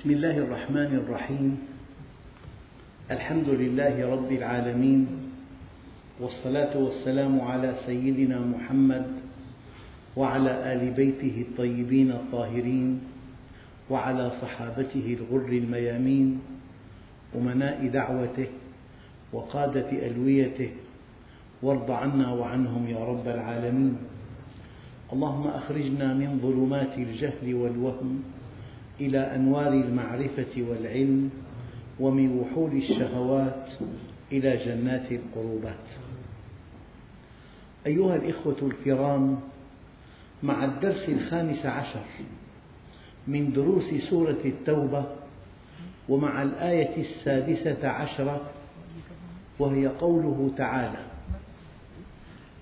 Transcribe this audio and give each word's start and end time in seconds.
بسم 0.00 0.16
الله 0.16 0.36
الرحمن 0.48 0.92
الرحيم. 1.04 1.58
الحمد 3.10 3.48
لله 3.48 3.94
رب 4.00 4.32
العالمين 4.32 5.06
والصلاة 6.20 6.72
والسلام 6.72 7.40
على 7.40 7.76
سيدنا 7.86 8.40
محمد 8.40 9.06
وعلى 10.16 10.72
آل 10.72 10.90
بيته 10.96 11.44
الطيبين 11.48 12.10
الطاهرين 12.10 13.00
وعلى 13.90 14.30
صحابته 14.40 15.06
الغر 15.20 15.52
الميامين 15.52 16.40
أمناء 17.36 17.88
دعوته 17.92 18.48
وقادة 19.32 19.90
ألويته 19.92 20.70
وارض 21.62 21.90
عنا 21.90 22.32
وعنهم 22.32 22.88
يا 22.88 23.04
رب 23.04 23.28
العالمين. 23.28 23.96
اللهم 25.12 25.46
أخرجنا 25.46 26.14
من 26.14 26.40
ظلمات 26.40 26.96
الجهل 26.96 27.54
والوهم 27.54 28.39
إلى 29.00 29.18
أنوار 29.18 29.68
المعرفة 29.72 30.54
والعلم 30.68 31.30
ومن 32.00 32.38
وحول 32.38 32.76
الشهوات 32.76 33.68
إلى 34.32 34.56
جنات 34.56 35.12
القربات. 35.12 35.86
أيها 37.86 38.16
الإخوة 38.16 38.56
الكرام 38.62 39.40
مع 40.42 40.64
الدرس 40.64 41.08
الخامس 41.08 41.66
عشر 41.66 42.04
من 43.26 43.52
دروس 43.52 43.94
سورة 44.10 44.38
التوبة 44.44 45.04
ومع 46.08 46.42
الآية 46.42 46.96
السادسة 47.02 47.88
عشرة 47.88 48.40
وهي 49.58 49.86
قوله 49.86 50.50
تعالى 50.56 50.98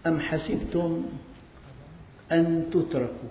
أم 0.06 0.20
حسبتم 0.20 1.02
أن 2.32 2.64
تتركوا 2.72 3.28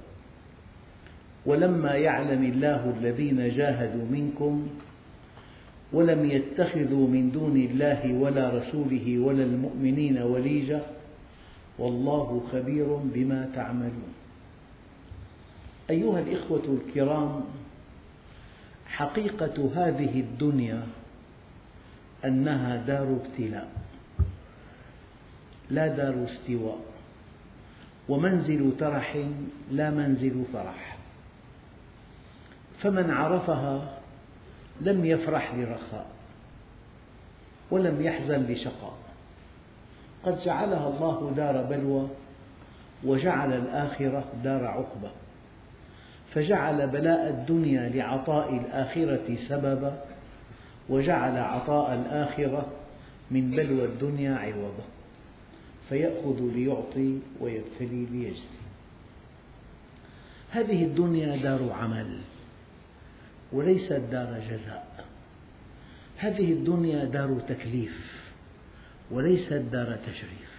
ولما 1.47 1.95
يعلم 1.95 2.43
الله 2.43 2.93
الذين 2.99 3.49
جاهدوا 3.49 4.05
منكم 4.11 4.67
ولم 5.93 6.25
يتخذوا 6.25 7.07
من 7.07 7.31
دون 7.31 7.58
الله 7.58 8.13
ولا 8.13 8.49
رسوله 8.49 9.19
ولا 9.19 9.44
المؤمنين 9.44 10.17
وليجا 10.17 10.81
والله 11.80 12.44
خبير 12.52 12.95
بما 12.95 13.49
تعملون. 13.55 14.13
أيها 15.89 16.19
الإخوة 16.19 16.80
الكرام 16.80 17.44
حقيقة 18.88 19.72
هذه 19.75 20.19
الدنيا 20.19 20.83
أنها 22.25 22.75
دار 22.75 23.19
ابتلاء 23.23 23.69
لا 25.69 25.88
دار 25.88 26.25
استواء 26.25 26.79
ومنزل 28.09 28.72
ترح 28.79 29.17
لا 29.72 29.89
منزل 29.89 30.44
فرح. 30.53 30.97
فمن 32.81 33.11
عرفها 33.11 34.00
لم 34.81 35.06
يفرح 35.06 35.56
لرخاء 35.56 36.06
ولم 37.72 38.02
يحزن 38.02 38.44
لشقاء 38.44 38.94
قد 40.23 40.39
جعلها 40.45 40.89
الله 40.89 41.34
دار 41.36 41.64
بلوى 41.64 42.08
وجعل 43.03 43.53
الآخرة 43.53 44.25
دار 44.44 44.66
عقبة 44.66 45.09
فجعل 46.34 46.88
بلاء 46.88 47.30
الدنيا 47.30 47.89
لعطاء 47.89 48.58
الآخرة 48.58 49.38
سببا 49.50 49.97
وجعل 50.89 51.38
عطاء 51.38 51.94
الآخرة 51.94 52.66
من 53.31 53.52
بلوى 53.52 53.86
الدنيا 53.86 54.36
عوضا. 54.36 54.84
فيأخذ 55.89 56.41
ليعطي 56.41 57.19
ويبتلي 57.39 58.06
ليجزي. 58.12 58.41
هذه 60.52 60.84
الدنيا 60.84 61.36
دار 61.36 61.73
عمل. 61.81 62.17
وليست 63.52 64.02
دار 64.12 64.40
جزاء. 64.50 65.06
هذه 66.17 66.53
الدنيا 66.53 67.06
دار 67.06 67.40
تكليف 67.40 68.23
وليست 69.12 69.53
دار 69.53 69.98
تشريف. 70.08 70.58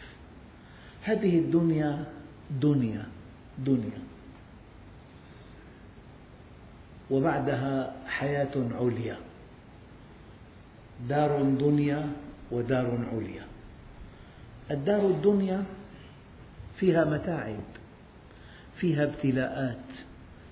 هذه 1.03 1.39
الدنيا 1.39 2.05
دنيا 2.51 3.07
دنيا. 3.59 3.99
وبعدها 7.11 7.97
حياة 8.07 8.69
عليا. 8.81 9.17
دار 11.09 11.43
دنيا 11.43 12.13
ودار 12.51 12.99
عليا. 13.13 13.47
الدار 14.71 15.07
الدنيا 15.07 15.65
فيها 16.77 17.05
متاعب 17.05 17.65
فيها 18.77 19.05
ابتلاءات 19.05 19.87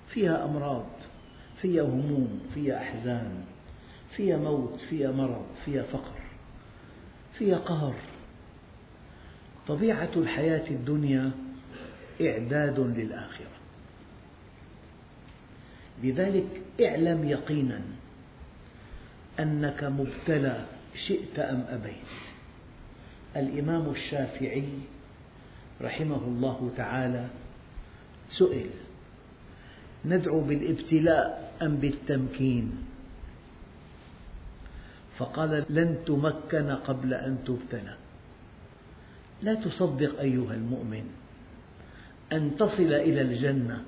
فيها 0.09 0.45
أمراض. 0.45 0.96
فيها 1.61 1.83
هموم 1.83 2.41
فيها 2.53 2.81
أحزان 2.81 3.43
فيها 4.15 4.37
موت 4.37 4.79
فيها 4.89 5.11
مرض 5.11 5.45
فيها 5.65 5.83
فقر 5.83 6.17
فيها 7.37 7.57
قهر. 7.57 7.95
طبيعة 9.67 10.09
الحياة 10.15 10.69
الدنيا 10.69 11.31
إعداد 12.21 12.79
للآخرة. 12.79 13.57
لذلك 16.03 16.47
اعلم 16.81 17.29
يقينا 17.29 17.81
أنك 19.39 19.83
مبتلى 19.83 20.65
شئت 21.07 21.39
أم 21.39 21.65
أبيت. 21.69 22.11
الإمام 23.35 23.89
الشافعي 23.89 24.69
رحمه 25.81 26.21
الله 26.27 26.71
تعالى 26.77 27.27
سئل 28.29 28.69
ندعو 30.05 30.41
بالابتلاء 30.41 31.46
أم 31.61 31.75
بالتمكين. 31.75 32.71
فقال 35.17 35.65
لن 35.69 35.97
تمكن 36.05 36.71
قبل 36.71 37.13
أن 37.13 37.37
تبتلى. 37.45 37.95
لا 39.41 39.53
تصدق 39.53 40.19
أيها 40.19 40.53
المؤمن 40.53 41.03
أن 42.31 42.55
تصل 42.55 42.93
إلى 42.93 43.21
الجنة 43.21 43.83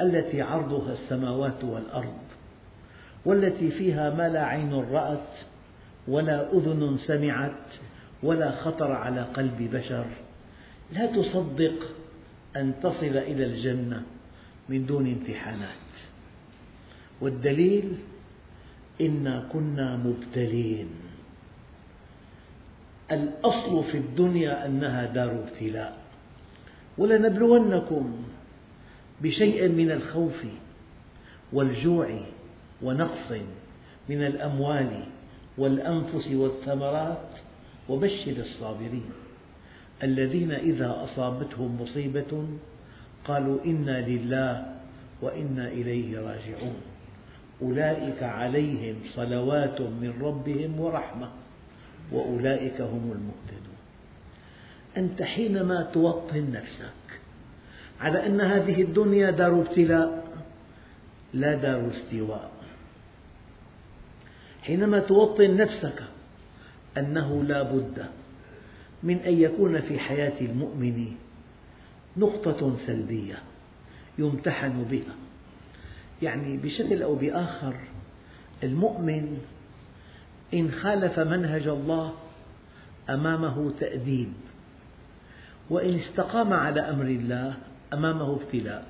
التي 0.00 0.42
عرضها 0.42 0.92
السماوات 0.92 1.64
والأرض 1.64 2.18
والتي 3.24 3.70
فيها 3.70 4.14
ما 4.14 4.28
لا 4.28 4.44
عين 4.44 4.72
رأت 4.72 5.34
ولا 6.08 6.52
أذن 6.52 6.98
سمعت 7.06 7.66
ولا 8.22 8.62
خطر 8.62 8.92
على 8.92 9.22
قلب 9.22 9.70
بشر. 9.72 10.06
لا 10.92 11.06
تصدق 11.06 11.78
أن 12.56 12.74
تصل 12.82 13.16
إلى 13.16 13.44
الجنة 13.44 14.02
من 14.68 14.86
دون 14.86 15.06
امتحانات. 15.06 15.90
والدليل 17.20 17.96
إنا 19.00 19.48
كنا 19.52 19.96
مبتلين. 19.96 20.88
الأصل 23.12 23.84
في 23.84 23.96
الدنيا 23.98 24.66
أنها 24.66 25.06
دار 25.06 25.30
ابتلاء. 25.44 25.98
ولنبلونكم 26.98 28.22
بشيء 29.22 29.68
من 29.68 29.90
الخوف 29.90 30.44
والجوع 31.52 32.20
ونقص 32.82 33.32
من 34.08 34.26
الأموال 34.26 35.04
والأنفس 35.58 36.26
والثمرات. 36.32 37.28
وبشر 37.88 38.36
الصابرين 38.38 39.10
الذين 40.02 40.52
إذا 40.52 41.04
أصابتهم 41.04 41.82
مصيبة 41.82 42.46
قالوا 43.24 43.64
إنا 43.64 44.08
لله 44.08 44.76
وإنا 45.22 45.68
إليه 45.68 46.18
راجعون. 46.18 46.89
أولئك 47.62 48.22
عليهم 48.22 48.96
صلوات 49.14 49.80
من 49.80 50.12
ربهم 50.22 50.80
ورحمة 50.80 51.28
وأولئك 52.12 52.80
هم 52.80 53.12
المهتدون. 53.12 53.78
أنت 54.96 55.22
حينما 55.22 55.82
توطن 55.82 56.52
نفسك 56.52 57.20
على 58.00 58.26
أن 58.26 58.40
هذه 58.40 58.82
الدنيا 58.82 59.30
دار 59.30 59.60
ابتلاء 59.60 60.24
لا 61.34 61.54
دار 61.54 61.90
استواء. 61.90 62.50
حينما 64.62 64.98
توطن 65.00 65.56
نفسك 65.56 66.02
أنه 66.98 67.42
لا 67.44 67.62
بد 67.62 68.06
من 69.02 69.16
أن 69.18 69.40
يكون 69.40 69.80
في 69.80 69.98
حياة 69.98 70.40
المؤمن 70.40 71.12
نقطة 72.16 72.76
سلبية 72.86 73.38
يمتحن 74.18 74.84
بها. 74.90 75.14
يعني 76.22 76.56
بشكل 76.56 77.02
أو 77.02 77.14
بآخر 77.14 77.74
المؤمن 78.62 79.38
إن 80.54 80.70
خالف 80.70 81.18
منهج 81.18 81.66
الله 81.68 82.14
أمامه 83.10 83.72
تأديب 83.80 84.32
وإن 85.70 85.94
استقام 85.94 86.52
على 86.52 86.80
أمر 86.80 87.04
الله 87.04 87.56
أمامه 87.92 88.34
ابتلاء. 88.42 88.86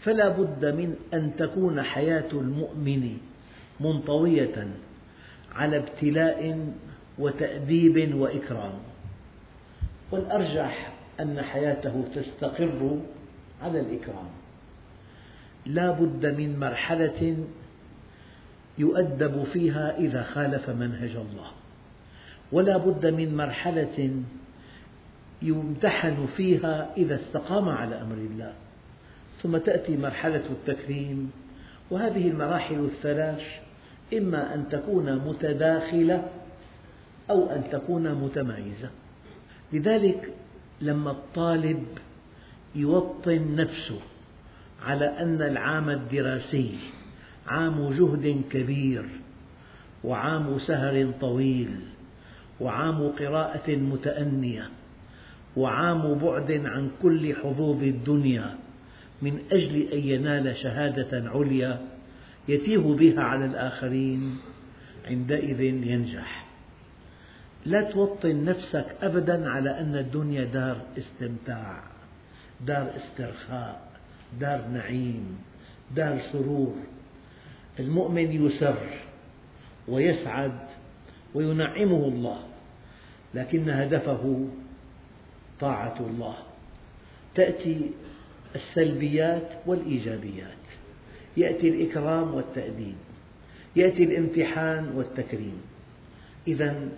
فلا 0.00 0.28
بد 0.28 0.64
من 0.64 0.96
أن 1.14 1.36
تكون 1.38 1.82
حياة 1.82 2.28
المؤمن 2.32 3.18
منطوية 3.80 4.68
على 5.54 5.76
ابتلاء 5.76 6.72
وتأديب 7.18 8.14
وإكرام. 8.14 8.72
والأرجح 10.10 10.92
أن 11.20 11.42
حياته 11.42 12.04
تستقر 12.14 12.98
على 13.62 13.80
الإكرام. 13.80 14.26
لا 15.66 15.90
بد 15.90 16.26
من 16.26 16.60
مرحلة 16.60 17.36
يؤدب 18.78 19.44
فيها 19.52 19.96
إذا 19.98 20.22
خالف 20.22 20.70
منهج 20.70 21.10
الله. 21.10 21.50
ولا 22.52 22.76
بد 22.76 23.06
من 23.06 23.36
مرحلة 23.36 24.22
يمتحن 25.42 26.26
فيها 26.36 26.90
إذا 26.96 27.14
استقام 27.14 27.68
على 27.68 28.00
أمر 28.00 28.14
الله. 28.14 28.52
ثم 29.42 29.56
تأتي 29.56 29.96
مرحلة 29.96 30.44
التكريم. 30.50 31.30
وهذه 31.90 32.28
المراحل 32.28 32.84
الثلاث 32.84 33.42
إما 34.14 34.54
أن 34.54 34.68
تكون 34.68 35.16
متداخلة 35.16 36.28
أو 37.30 37.50
أن 37.50 37.62
تكون 37.72 38.14
متمايزة. 38.14 38.90
لذلك 39.72 40.32
لما 40.80 41.10
الطالب 41.10 41.86
يوطن 42.74 43.56
نفسه 43.56 44.00
على 44.82 45.04
أن 45.04 45.42
العام 45.42 45.90
الدراسي 45.90 46.78
عام 47.46 47.88
جهد 47.90 48.42
كبير 48.50 49.04
وعام 50.04 50.58
سهر 50.58 51.12
طويل 51.20 51.80
وعام 52.60 53.08
قراءة 53.08 53.70
متأنية 53.70 54.68
وعام 55.56 56.14
بعد 56.14 56.50
عن 56.66 56.90
كل 57.02 57.34
حظوظ 57.34 57.82
الدنيا 57.82 58.54
من 59.22 59.38
أجل 59.52 59.76
أن 59.92 59.98
ينال 59.98 60.56
شهادة 60.56 61.30
عليا 61.30 61.80
يتيه 62.48 62.78
بها 62.78 63.22
على 63.22 63.44
الآخرين 63.44 64.36
عندئذ 65.08 65.60
ينجح. 65.60 66.46
لا 67.66 67.82
توطن 67.82 68.44
نفسك 68.44 68.86
أبدا 69.02 69.50
على 69.50 69.80
أن 69.80 69.96
الدنيا 69.96 70.44
دار 70.44 70.76
استمتاع 70.98 71.82
دار 72.66 72.92
استرخاء. 72.96 73.95
دار 74.40 74.68
نعيم 74.68 75.38
دار 75.96 76.20
سرور. 76.32 76.74
المؤمن 77.80 78.46
يسر 78.46 78.78
ويسعد 79.88 80.58
وينعمه 81.34 82.08
الله 82.08 82.40
لكن 83.34 83.70
هدفه 83.70 84.48
طاعة 85.60 85.96
الله. 86.00 86.36
تأتي 87.34 87.90
السلبيات 88.54 89.48
والإيجابيات. 89.66 90.64
يأتي 91.36 91.68
الإكرام 91.68 92.34
والتأديب. 92.34 92.94
يأتي 93.76 94.04
الامتحان 94.04 94.92
والتكريم. 94.94 95.62
إذا 96.48 96.88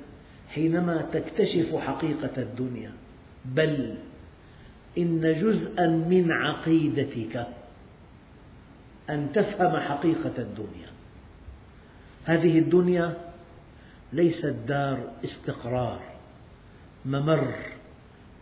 حينما 0.54 1.02
تكتشف 1.12 1.76
حقيقة 1.76 2.36
الدنيا 2.36 2.92
بل 3.44 3.94
إن 4.98 5.20
جزءا 5.20 5.86
من 5.86 6.32
عقيدتك 6.32 7.46
أن 9.10 9.32
تفهم 9.34 9.80
حقيقة 9.80 10.32
الدنيا. 10.38 10.88
هذه 12.24 12.58
الدنيا 12.58 13.16
ليست 14.12 14.54
دار 14.68 15.10
استقرار 15.24 16.00
ممر 17.04 17.54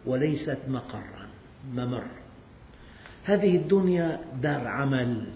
وليست 0.06 0.58
مقرا 0.68 1.28
ممر. 1.72 2.06
هذه 3.24 3.56
الدنيا 3.56 4.20
دار 4.42 4.66
عمل 4.66 5.26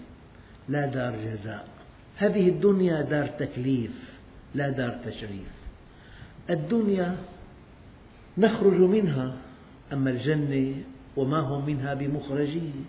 لا 0.69 0.85
دار 0.85 1.15
جزاء. 1.15 1.67
هذه 2.17 2.49
الدنيا 2.49 3.01
دار 3.01 3.27
تكليف 3.27 3.91
لا 4.55 4.69
دار 4.69 4.99
تشريف. 5.05 5.51
الدنيا 6.49 7.15
نخرج 8.37 8.79
منها 8.79 9.35
أما 9.93 10.09
الجنة 10.09 10.83
وما 11.17 11.39
هم 11.39 11.65
منها 11.65 11.93
بمخرجين. 11.93 12.85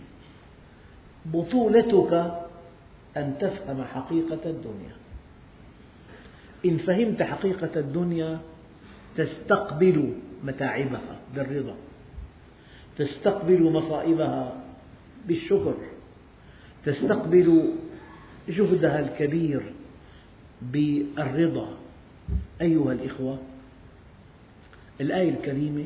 بطولتك 1.27 2.13
أن 3.17 3.35
تفهم 3.41 3.85
حقيقة 3.85 4.41
الدنيا. 4.51 4.95
إن 6.65 6.79
فهمت 6.79 7.23
حقيقة 7.23 7.81
الدنيا 7.81 8.41
تستقبل 9.17 10.15
متاعبها 10.45 11.19
بالرضا. 11.35 11.75
تستقبل 12.99 13.63
مصائبها 13.63 14.65
بالشكر. 15.29 15.75
تستقبل 16.85 17.75
جهدها 18.49 19.01
الكبير 19.01 19.63
بالرضا. 20.63 21.69
أيها 22.61 22.93
الإخوة 22.93 23.39
الآية 25.01 25.31
الكريمة 25.31 25.85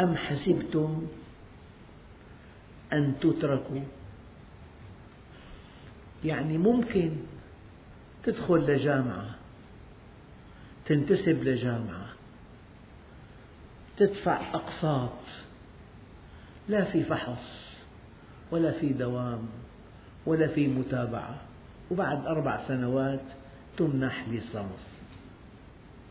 أم 0.00 0.16
حسبتم 0.16 1.06
أن 2.92 3.14
تتركوا؟ 3.20 3.80
يعني 6.24 6.58
ممكن 6.58 7.10
تدخل 8.24 8.54
لجامعة 8.54 9.34
تنتسب 10.86 11.42
لجامعة 11.42 12.08
تدفع 13.96 14.54
أقساط 14.54 15.18
لا 16.68 16.84
في 16.84 17.04
فحص 17.04 17.62
ولا 18.50 18.72
في 18.72 18.92
دوام 18.92 19.48
ولا 20.26 20.46
في 20.46 20.68
متابعة 20.68 21.40
وبعد 21.90 22.26
أربع 22.26 22.68
سنوات 22.68 23.20
تمنح 23.76 24.28
ليسانس 24.28 24.92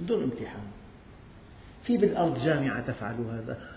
بدون 0.01 0.23
امتحان. 0.23 0.67
في 1.85 1.97
بالأرض 1.97 2.43
جامعة 2.43 2.81
تفعل 2.87 3.15
هذا. 3.15 3.70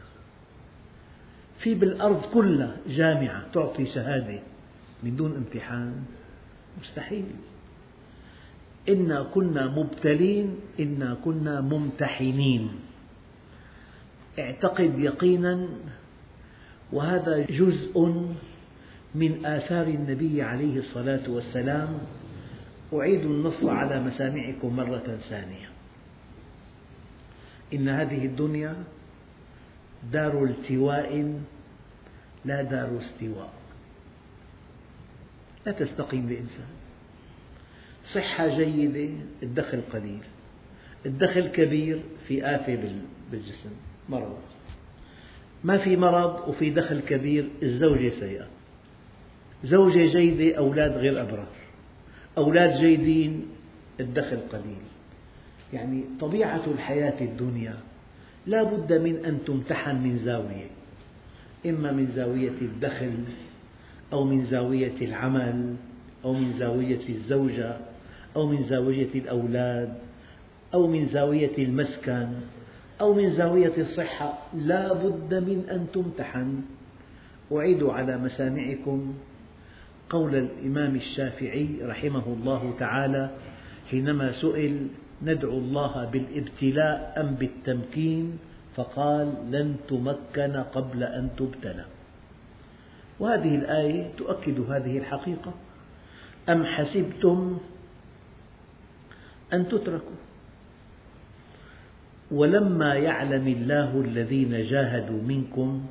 في 1.64 1.74
بالأرض 1.74 2.20
كلها 2.28 2.76
جامعة 2.88 3.48
تعطي 3.52 3.86
شهادة 3.86 4.40
من 5.02 5.16
دون 5.16 5.36
امتحان. 5.36 6.04
مستحيل. 6.80 7.24
إنا 8.88 9.22
كنا 9.22 9.66
مبتلين 9.66 10.56
إنا 10.80 11.16
كنا 11.24 11.60
ممتحنين. 11.60 12.70
اعتقد 14.38 14.98
يقينا 14.98 15.68
وهذا 16.92 17.46
جزء 17.48 17.96
من 19.14 19.46
آثار 19.46 19.86
النبي 19.86 20.42
عليه 20.42 20.78
الصلاة 20.78 21.30
والسلام. 21.30 21.98
أعيد 22.92 23.20
النص 23.20 23.64
على 23.64 24.00
مسامعكم 24.00 24.76
مرة 24.76 25.18
ثانية. 25.30 25.68
إن 27.74 27.88
هذه 27.88 28.26
الدنيا 28.26 28.74
دار 30.12 30.44
التواء 30.44 31.40
لا 32.44 32.62
دار 32.62 32.98
استواء. 32.98 33.52
لا 35.66 35.72
تستقيم 35.72 36.28
لإنسان 36.28 36.66
صحة 38.12 38.48
جيدة 38.48 39.14
الدخل 39.42 39.80
قليل. 39.92 40.22
الدخل 41.06 41.46
كبير 41.46 42.02
في 42.28 42.46
آفة 42.46 42.78
بالجسم 43.30 43.70
مرض. 44.08 44.38
ما 45.64 45.78
في 45.78 45.96
مرض 45.96 46.48
وفي 46.48 46.70
دخل 46.70 47.00
كبير 47.00 47.48
الزوجة 47.62 48.12
سيئة. 48.20 48.46
زوجة 49.64 50.12
جيدة 50.12 50.58
أولاد 50.58 50.92
غير 50.92 51.22
أبرار. 51.22 51.48
أولاد 52.38 52.80
جيدين 52.80 53.46
الدخل 54.00 54.40
قليل. 54.52 54.84
يعني 55.72 56.04
طبيعة 56.20 56.62
الحياة 56.66 57.20
الدنيا 57.20 57.76
لا 58.46 58.62
بد 58.62 58.92
من 58.92 59.24
أن 59.24 59.44
تمتحن 59.44 59.96
من 59.96 60.18
زاوية. 60.24 60.83
إما 61.66 61.92
من 61.92 62.12
زاوية 62.16 62.58
الدخل 62.62 63.14
أو 64.12 64.24
من 64.24 64.46
زاوية 64.46 64.98
العمل 65.00 65.74
أو 66.24 66.32
من 66.32 66.52
زاوية 66.58 67.08
الزوجة 67.08 67.76
أو 68.36 68.46
من 68.46 68.64
زاوية 68.68 69.14
الأولاد 69.14 69.94
أو 70.74 70.86
من 70.86 71.08
زاوية 71.08 71.58
المسكن 71.58 72.28
أو 73.00 73.14
من 73.14 73.34
زاوية 73.36 73.72
الصحة 73.78 74.38
لا 74.54 74.92
بد 74.92 75.34
من 75.34 75.64
أن 75.70 75.86
تمتحن. 75.94 76.62
أعيد 77.52 77.82
على 77.82 78.18
مسامعكم 78.18 79.14
قول 80.10 80.34
الإمام 80.34 80.96
الشافعي 80.96 81.68
رحمه 81.82 82.26
الله 82.26 82.74
تعالى 82.78 83.30
حينما 83.90 84.32
سئل 84.32 84.86
ندعو 85.22 85.58
الله 85.58 86.04
بالابتلاء 86.12 87.14
أم 87.20 87.34
بالتمكين؟ 87.34 88.38
فقال 88.76 89.34
لن 89.50 89.76
تمكن 89.88 90.56
قبل 90.56 91.02
أن 91.02 91.30
تبتلى 91.36 91.84
وهذه 93.20 93.54
الآية 93.54 94.10
تؤكد 94.16 94.60
هذه 94.60 94.98
الحقيقة. 94.98 95.54
أم 96.48 96.66
حسبتم 96.66 97.58
أن 99.52 99.68
تتركوا؟ 99.68 100.18
ولما 102.30 102.94
يعلم 102.94 103.48
الله 103.48 104.00
الذين 104.00 104.62
جاهدوا 104.62 105.22
منكم 105.22 105.86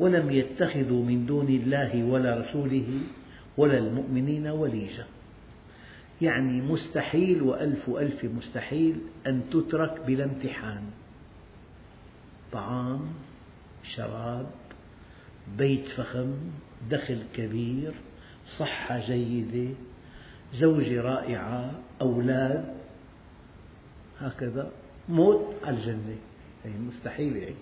ولم 0.00 0.30
يتخذوا 0.30 1.04
من 1.04 1.26
دون 1.26 1.48
الله 1.48 2.04
ولا 2.04 2.38
رسوله 2.40 3.00
ولا 3.56 3.78
المؤمنين 3.78 4.46
وليجا 4.46 5.04
يعني 6.22 6.60
مستحيل 6.62 7.42
وألف 7.42 7.90
ألف 7.90 8.24
مستحيل 8.24 8.96
أن 9.26 9.42
تترك 9.50 10.00
بلا 10.06 10.24
امتحان. 10.24 10.82
طعام 12.52 13.00
شراب 13.84 14.46
بيت 15.58 15.88
فخم 15.88 16.34
دخل 16.90 17.22
كبير 17.34 17.94
صحة 18.58 18.98
جيدة 19.06 19.74
زوجة 20.54 21.00
رائعة 21.00 21.70
أولاد. 22.00 22.74
هكذا. 24.20 24.70
موت 25.08 25.54
على 25.64 25.76
الجنة. 25.76 26.16
هي 26.64 26.70
مستحيل 26.70 27.36
يعني. 27.36 27.54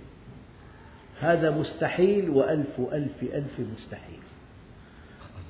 هذا 1.20 1.50
مستحيل 1.50 2.30
وألف 2.30 2.80
ألف 2.80 3.22
ألف 3.22 3.60
مستحيل. 3.60 4.22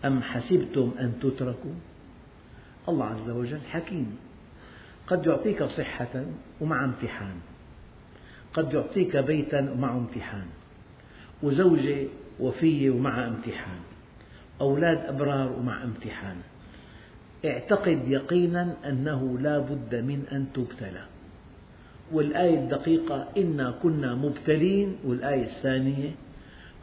أم 0.04 0.23
حسبتم 0.23 0.94
أن 1.00 1.20
تتركوا؟ 1.23 1.75
الله 2.88 3.04
عز 3.06 3.30
وجل 3.30 3.61
حكيم. 3.70 4.18
قد 5.06 5.26
يعطيك 5.26 5.64
صحة 5.64 6.25
ومع 6.61 6.85
امتحان. 6.85 7.37
قد 8.54 8.75
يعطيك 8.75 9.16
بيتا 9.16 9.71
ومع 9.71 9.97
امتحان 9.97 10.47
وزوجة 11.42 12.07
وفية 12.40 12.90
ومع 12.90 13.28
امتحان 13.28 13.80
أولاد 14.61 14.99
أبرار 14.99 15.52
ومع 15.52 15.85
امتحان. 15.85 16.37
اعتقد 17.45 18.09
يقينا 18.09 18.76
أنه 18.88 19.38
لا 19.38 19.59
بد 19.59 19.95
من 19.95 20.25
أن 20.33 20.47
تبتلى. 20.54 21.04
والآية 22.12 22.59
الدقيقة 22.59 23.28
إنا 23.37 23.75
كنا 23.83 24.14
مبتلين 24.14 24.97
والآية 25.04 25.45
الثانية 25.45 26.11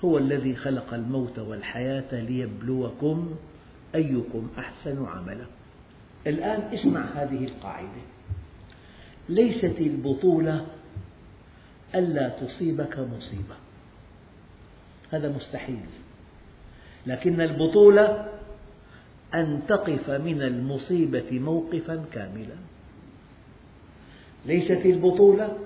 هو 0.06 0.18
الذي 0.18 0.56
خلق 0.56 0.94
الموت 0.94 1.40
والحياة 1.40 2.22
ليبلوكم 2.22 3.36
أيكم 3.96 4.48
أحسن 4.58 5.06
عملا. 5.06 5.46
الآن 6.28 6.62
اسمع 6.74 7.02
هذه 7.16 7.46
القاعدة. 7.46 8.02
ليست 9.30 9.76
البطولة 9.80 10.66
ألا 11.96 12.30
تصيبك 12.30 13.00
مصيبة. 13.00 13.56
هذا 15.12 15.30
مستحيل. 15.30 15.86
لكن 17.08 17.42
البطولة 17.42 18.28
أن 19.34 19.62
تقف 19.68 20.10
من 20.10 20.42
المصيبة 20.42 21.40
موقفا 21.40 22.06
كاملا. 22.14 22.56
ليست 24.46 24.86
البطولة 24.86 25.58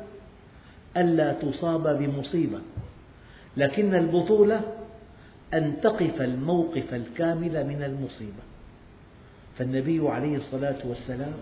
ألا 0.97 1.33
تصاب 1.33 1.97
بمصيبة. 1.99 2.59
لكن 3.57 3.95
البطولة 3.95 4.61
أن 5.53 5.81
تقف 5.81 6.21
الموقف 6.21 6.93
الكامل 6.93 7.67
من 7.67 7.83
المصيبة. 7.83 8.43
فالنبي 9.57 10.09
عليه 10.09 10.37
الصلاة 10.37 10.77
والسلام 10.85 11.33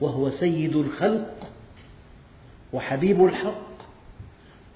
وهو 0.00 0.30
سيد 0.30 0.76
الخلق 0.76 1.50
وحبيب 2.72 3.24
الحق 3.24 3.67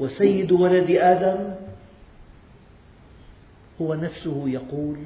وسيد 0.03 0.53
ولد 0.53 0.91
آدم 0.91 1.55
هو 3.81 3.95
نفسه 3.95 4.49
يقول 4.49 4.99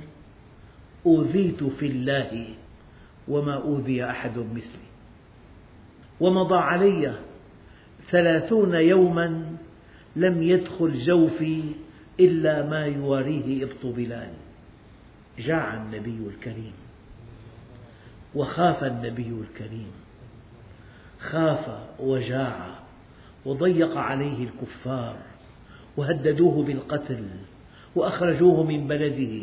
أوذيت 1.07 1.65
في 1.65 1.87
الله 1.87 2.47
وما 3.29 3.55
أوذي 3.55 4.05
أحد 4.05 4.39
مثلي. 4.39 4.87
ومضى 6.21 6.57
علي 6.57 7.15
ثلاثون 8.11 8.75
يوما 8.75 9.57
لم 10.17 10.43
يدخل 10.43 10.99
جوفي 11.05 11.63
إلا 12.21 12.67
ما 12.67 12.87
يواريه 12.87 13.65
إبط 13.65 13.87
بلال. 13.87 14.33
جاع 15.39 15.75
النبي 15.75 16.19
الكريم 16.35 16.73
وخاف 18.35 18.85
النبي 18.85 19.33
الكريم 19.41 19.93
خاف 21.21 21.79
وجاع 22.01 22.86
وضيق 23.47 23.97
عليه 23.97 24.45
الكفار 24.45 25.17
وهددوه 25.97 26.65
بالقتل 26.65 27.25
وأخرجوه 27.95 28.63
من 28.63 28.87
بلده. 28.89 29.43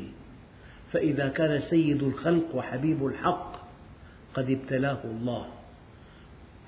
فإذا 0.92 1.28
كان 1.28 1.62
سيد 1.70 2.04
الخلق 2.04 2.56
وحبيب 2.56 3.06
الحق 3.06 3.54
قد 4.34 4.50
ابتلاه 4.50 5.00
الله. 5.04 5.46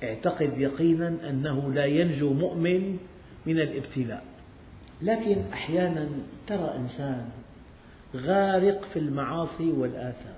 اعتقد 0.03 0.57
يقينا 0.57 1.29
أنه 1.29 1.73
لا 1.73 1.85
ينجو 1.85 2.33
مؤمن 2.33 2.97
من 3.45 3.59
الابتلاء. 3.59 4.23
لكن 5.01 5.37
أحيانا 5.53 6.09
ترى 6.47 6.73
إنسان 6.77 7.29
غارق 8.15 8.85
في 8.93 8.99
المعاصي 8.99 9.71
والآثام 9.71 10.35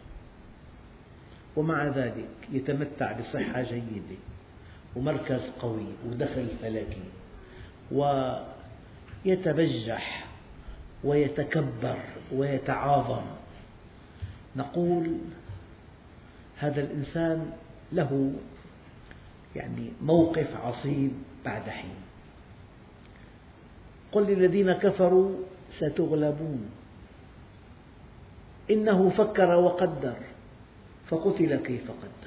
ومع 1.56 1.88
ذلك 1.88 2.30
يتمتع 2.52 3.20
بصحة 3.20 3.62
جيدة. 3.62 4.18
ومركز 4.98 5.42
قوي 5.60 5.86
ودخل 6.06 6.48
فلكي 6.62 7.04
ويتبجح 9.26 10.28
ويتكبر 11.04 12.00
ويتعاظم. 12.34 13.26
نقول 14.56 15.18
هذا 16.58 16.82
الإنسان 16.82 17.52
له 17.92 18.34
يعني 19.56 19.92
موقف 20.02 20.56
عصيب 20.56 21.12
بعد 21.46 21.70
حين. 21.70 21.96
قل 24.12 24.24
للذين 24.24 24.74
كفروا 24.74 25.36
ستغلبون. 25.78 26.70
إنه 28.72 29.10
فكر 29.10 29.50
وقدر 29.56 30.18
فقتل 31.08 31.56
كيف 31.56 31.92
قدر. 31.92 32.27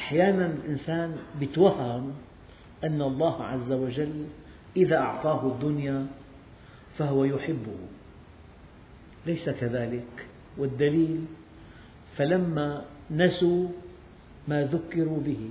أحيانا 0.00 0.46
الإنسان 0.46 1.16
يتوهم 1.40 2.12
أن 2.84 3.02
الله 3.02 3.44
عز 3.44 3.72
وجل 3.72 4.24
إذا 4.76 4.96
أعطاه 4.96 5.46
الدنيا 5.46 6.06
فهو 6.98 7.24
يحبه. 7.24 7.78
ليس 9.26 9.50
كذلك. 9.50 10.26
والدليل 10.58 11.24
فلما 12.16 12.84
نسوا 13.10 13.68
ما 14.48 14.64
ذكروا 14.64 15.20
به 15.20 15.50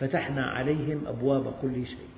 فتحنا 0.00 0.46
عليهم 0.46 1.06
أبواب 1.06 1.54
كل 1.62 1.86
شيء. 1.86 2.10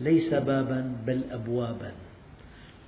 ليس 0.00 0.34
بابا 0.34 0.96
بل 1.06 1.24
أبوابا. 1.30 1.92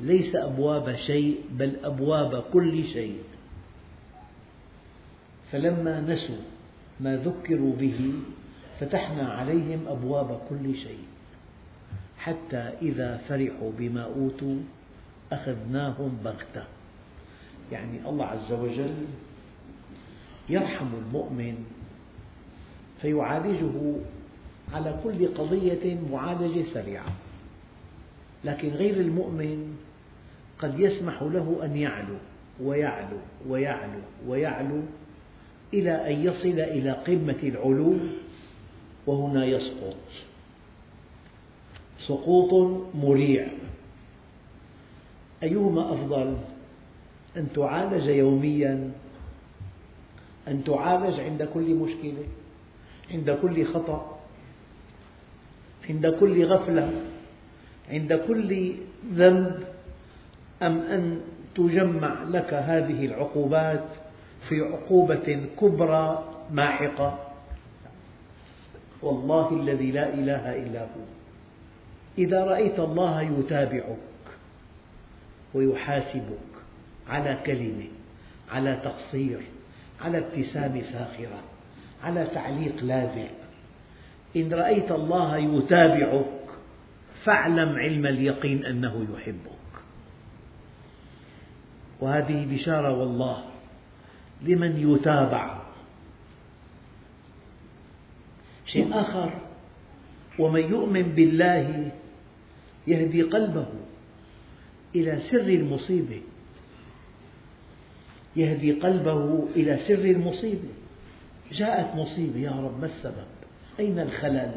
ليس 0.00 0.37
أبواب 0.37 0.97
شيء 0.97 1.40
بل 1.50 1.76
أبواب 1.85 2.42
كل 2.52 2.85
شيء. 2.92 3.23
فلما 5.52 6.00
نسوا 6.00 6.43
ما 7.00 7.17
ذكروا 7.17 7.73
به 7.76 8.12
فتحنا 8.81 9.33
عليهم 9.33 9.88
أبواب 9.88 10.40
كل 10.49 10.75
شيء 10.75 11.05
حتى 12.19 12.73
إذا 12.83 13.21
فرحوا 13.28 13.73
بما 13.78 14.02
أوتوا 14.02 14.57
أخذناهم 15.33 16.19
بغتة. 16.25 16.64
يعني 17.73 18.09
الله 18.09 18.25
عز 18.26 18.52
وجل 18.52 18.95
يرحم 20.49 20.87
المؤمن 20.95 21.64
فيعالجه 23.02 23.95
على 24.73 25.00
كل 25.05 25.35
قضية 25.35 25.97
معالجة 26.12 26.64
سريعة. 26.75 27.12
لكن 28.45 28.69
غير 28.69 29.00
المؤمن 29.00 29.76
قد 30.59 30.81
يسمح 30.81 31.23
له 31.23 31.61
أن 31.64 31.76
يعلو 31.76 32.17
ويعلو 32.62 33.19
ويعلو 33.49 34.00
ويعلو 34.26 34.83
إلى 35.75 36.13
أن 36.13 36.25
يصل 36.25 36.61
إلى 36.61 36.91
قمة 36.91 37.43
العلو 37.43 37.95
وهنا 39.07 39.45
يسقط. 39.45 39.97
سقوط 42.07 42.81
مريع. 42.95 43.49
أيهما 45.43 45.93
أفضل؟ 45.93 46.37
أن 47.37 47.49
تعالج 47.55 48.07
يوميا 48.07 48.91
أن 50.49 50.65
تعالج 50.65 51.21
عند 51.21 51.49
كل 51.55 51.75
مشكلة 51.75 52.25
عند 53.11 53.31
كل 53.43 53.67
خطأ 53.67 54.19
عند 55.91 56.07
كل 56.07 56.45
غفلة 56.45 56.93
عند 57.91 58.13
كل 58.29 58.73
ذنب 59.13 59.65
أم 60.63 60.79
أن 60.79 61.21
تجمع 61.55 62.23
لك 62.23 62.55
هذه 62.55 63.07
العقوبات 63.07 63.89
في 64.49 64.61
عقوبة 64.61 65.47
كبرى 65.61 66.25
ماحقة. 66.50 67.18
والله 69.02 69.61
الذي 69.61 69.90
لا 69.90 70.14
إله 70.14 70.57
إلا 70.57 70.83
هو. 70.83 71.04
إذا 72.18 72.45
رأيت 72.45 72.78
الله 72.78 73.23
يتابعك 73.23 73.97
ويحاسبك 75.54 76.49
على 77.09 77.38
كلمة 77.47 77.88
على 78.50 78.80
تقصير 78.85 79.40
على 80.00 80.18
ابتسامة 80.18 80.83
ساخرة 80.92 81.42
على 82.04 82.26
تعليق 82.35 82.85
لاذع 82.85 83.28
إن 84.37 84.52
رأيت 84.52 84.90
الله 84.90 85.37
يتابعك 85.37 86.25
فاعلم 87.25 87.68
علم 87.68 88.07
اليقين 88.07 88.64
أنه 88.64 89.07
يحبك. 89.14 89.83
وهذه 92.00 92.47
بشارة 92.54 92.99
والله 92.99 93.45
لمن 94.42 94.92
يتابع. 94.95 95.59
شيء 98.66 99.00
آخر 99.00 99.30
ومن 100.38 100.61
يؤمن 100.61 101.02
بالله 101.02 101.92
يهدي 102.87 103.23
قلبه 103.23 103.66
إلى 104.95 105.21
سر 105.30 105.49
المصيبة. 105.49 106.21
يهدي 108.37 108.73
قلبه 108.73 109.49
إلى 109.57 109.78
سر 109.88 110.04
المصيبة. 110.04 110.68
جاءت 111.52 111.97
مصيبة 111.97 112.38
يا 112.38 112.50
رب 112.50 112.80
ما 112.80 112.87
السبب؟ 112.87 113.26
أين 113.80 113.99
الخلل؟ 113.99 114.54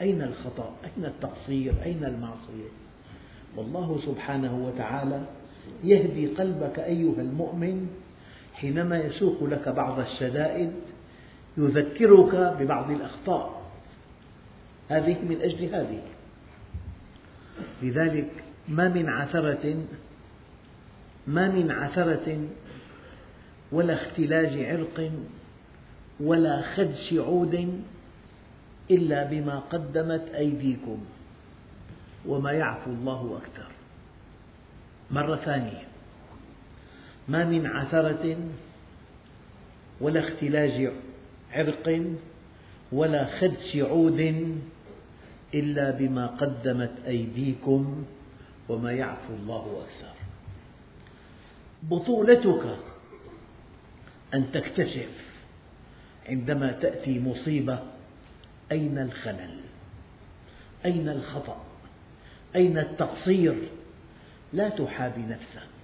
أين 0.00 0.22
الخطأ؟ 0.22 0.76
أين 0.84 1.04
التقصير؟ 1.04 1.74
أين 1.84 2.04
المعصية؟ 2.04 2.70
والله 3.56 4.00
سبحانه 4.06 4.66
وتعالى 4.66 5.26
يهدي 5.84 6.26
قلبك 6.26 6.78
أيها 6.78 7.20
المؤمن 7.20 7.88
حينما 8.56 8.98
يسوق 8.98 9.44
لك 9.44 9.68
بعض 9.68 10.00
الشدائد 10.00 10.72
يذكرك 11.56 12.34
ببعض 12.34 12.90
الأخطاء. 12.90 13.62
هذه 14.88 15.16
من 15.22 15.38
أجل 15.42 15.64
هذه. 15.74 16.02
لذلك 17.82 18.30
ما 18.68 18.88
من 18.88 19.08
عثرة 19.08 19.84
ما 21.26 21.48
من 21.48 21.70
عثرة 21.70 22.48
ولا 23.72 23.94
اختلاج 23.94 24.64
عرق 24.64 25.10
ولا 26.20 26.62
خدش 26.62 27.12
عود 27.12 27.82
إلا 28.90 29.24
بما 29.24 29.58
قدمت 29.58 30.28
أيديكم 30.34 30.98
وما 32.26 32.52
يعفو 32.52 32.90
الله 32.90 33.40
أكثر. 33.42 33.70
مرة 35.10 35.36
ثانية. 35.36 35.95
ما 37.28 37.44
من 37.44 37.66
عثرة 37.66 38.36
ولا 40.00 40.20
اختلاج 40.28 40.92
عرق 41.52 42.02
ولا 42.92 43.40
خدش 43.40 43.76
عود 43.76 44.20
إلا 45.54 45.90
بما 45.90 46.26
قدمت 46.26 46.92
أيديكم 47.06 48.04
وما 48.68 48.92
يعفو 48.92 49.34
الله 49.34 49.84
أكثر. 49.84 50.14
بطولتك 51.82 52.76
أن 54.34 54.52
تكتشف 54.52 55.26
عندما 56.28 56.72
تأتي 56.72 57.20
مصيبة 57.20 57.78
أين 58.72 58.98
الخلل؟ 58.98 59.60
أين 60.84 61.08
الخطأ؟ 61.08 61.64
أين 62.56 62.78
التقصير؟ 62.78 63.68
لا 64.52 64.68
تحابي 64.68 65.22
نفسك. 65.22 65.75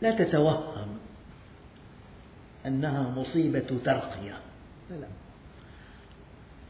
لا 0.00 0.24
تتوهم 0.24 0.98
أنها 2.66 3.10
مصيبة 3.10 3.78
ترقية. 3.84 4.38
لا 4.90 5.06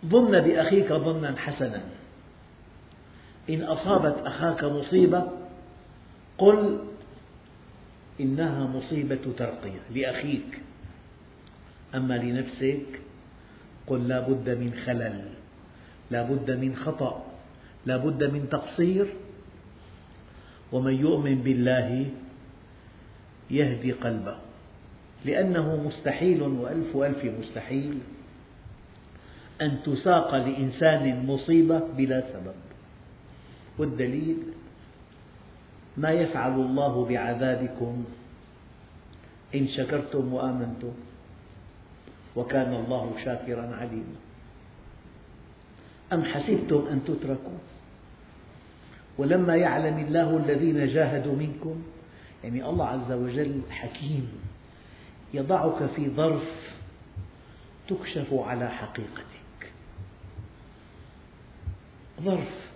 ظن 0.06 0.40
بأخيك 0.40 0.92
ظنا 0.92 1.36
حسنا. 1.36 1.82
إن 3.50 3.62
أصابت 3.62 4.26
أخاك 4.26 4.64
مصيبة 4.64 5.30
قل 6.38 6.78
إنها 8.20 8.66
مصيبة 8.66 9.32
ترقية 9.38 9.80
لأخيك. 9.94 10.62
أما 11.94 12.14
لنفسك 12.14 13.00
قل 13.86 14.08
لا 14.08 14.20
بد 14.20 14.48
من 14.48 14.74
خلل 14.86 15.28
لا 16.10 16.22
بد 16.22 16.50
من 16.50 16.76
خطأ 16.76 17.24
لا 17.86 17.96
بد 17.96 18.24
من 18.24 18.48
تقصير. 18.50 19.06
ومن 20.72 20.94
يؤمن 20.94 21.34
بالله 21.34 22.06
يهدي 23.50 23.92
قلبه. 23.92 24.36
لأنه 25.24 25.76
مستحيل 25.86 26.42
وألف 26.42 26.96
ألف 26.96 27.24
مستحيل 27.40 27.98
أن 29.62 29.78
تساق 29.86 30.34
لإنسان 30.34 31.26
مصيبة 31.26 31.78
بلا 31.96 32.20
سبب. 32.20 32.54
والدليل 33.78 34.36
ما 35.96 36.10
يفعل 36.10 36.54
الله 36.54 37.04
بعذابكم 37.04 38.04
إن 39.54 39.68
شكرتم 39.68 40.32
وآمنتم 40.34 40.92
وكان 42.36 42.74
الله 42.74 43.12
شاكرا 43.24 43.76
عليما. 43.76 44.18
أم 46.12 46.24
حسبتم 46.24 46.86
أن 46.90 47.04
تتركوا؟ 47.04 47.58
ولما 49.18 49.56
يعلم 49.56 49.98
الله 49.98 50.36
الذين 50.36 50.88
جاهدوا 50.88 51.36
منكم 51.36 51.82
يعني 52.44 52.64
الله 52.64 52.86
عز 52.86 53.12
وجل 53.12 53.60
حكيم 53.70 54.32
يضعك 55.34 55.90
في 55.96 56.10
ظرف 56.10 56.72
تكشف 57.88 58.34
على 58.34 58.68
حقيقتك. 58.70 59.72
ظرف. 62.20 62.68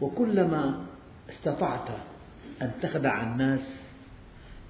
وكلما 0.00 0.86
استطعت 1.30 1.88
أن 2.62 2.72
تخدع 2.82 3.22
الناس 3.22 3.60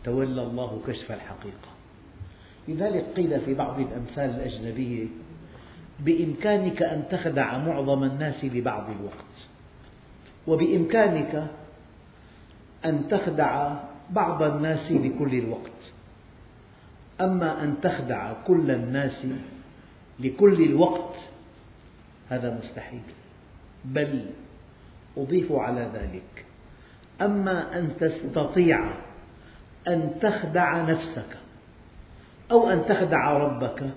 تولى 0.05 0.43
الله 0.43 0.83
كشف 0.87 1.13
الحقيقة. 1.13 1.69
لذلك 2.69 3.05
قيل 3.17 3.41
في 3.41 3.55
بعض 3.55 3.81
الأمثال 3.81 4.31
الأجنبية 4.31 5.07
بإمكانك 6.01 6.83
أن 6.83 7.05
تخدع 7.11 7.59
معظم 7.59 8.05
الناس 8.05 8.45
لبعض 8.45 8.91
الوقت. 8.91 9.35
وبإمكانك 10.47 11.51
أن 12.85 13.09
تخدع 13.09 13.77
بعض 14.11 14.43
الناس 14.43 14.93
لكل 14.93 15.35
الوقت. 15.35 15.71
أما 17.21 17.63
أن 17.63 17.75
تخدع 17.83 18.33
كل 18.47 18.71
الناس 18.71 19.27
لكل 20.21 20.65
الوقت 20.65 21.17
هذا 22.31 22.61
مستحيل. 22.65 23.03
بل 23.85 24.27
أضيف 25.17 25.53
على 25.53 25.91
ذلك. 25.95 26.45
أما 27.23 27.79
أن 27.79 27.91
تستطيع 28.01 28.95
أن 29.89 30.11
تخدع 30.21 30.83
نفسك 30.83 31.37
أو 32.51 32.71
أن 32.71 32.87
تخدع 32.87 33.33
ربك 33.33 33.91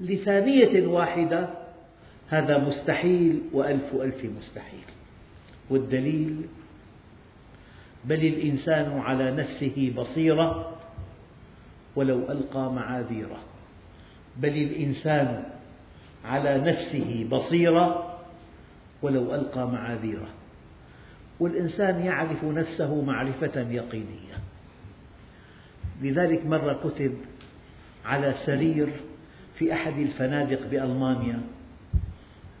لثانية 0.00 0.86
واحدة 0.86 1.48
هذا 2.28 2.58
مستحيل 2.58 3.42
وألف 3.52 3.94
ألف 3.94 4.24
مستحيل. 4.24 4.84
والدليل 5.70 6.46
بل 8.06 8.24
الإنسان 8.26 8.98
على 8.98 9.30
نفسه 9.30 9.92
بصيرة 9.96 10.72
ولو 11.96 12.18
ألقى 12.18 12.72
معاذيره. 12.72 13.38
بل 14.36 14.48
الإنسان 14.48 15.44
على 16.24 16.58
نفسه 16.58 17.26
بصيرة 17.30 18.16
ولو 19.02 19.34
ألقى 19.34 19.68
معاذيره. 19.68 20.28
والإنسان 21.40 22.00
يعرف 22.00 22.44
نفسه 22.44 23.02
معرفة 23.02 23.60
يقينية. 23.70 24.36
لذلك 26.02 26.46
مرة 26.46 26.72
كتب 26.84 27.14
على 28.04 28.34
سرير 28.46 28.88
في 29.58 29.72
أحد 29.72 29.98
الفنادق 29.98 30.66
بألمانيا. 30.66 31.40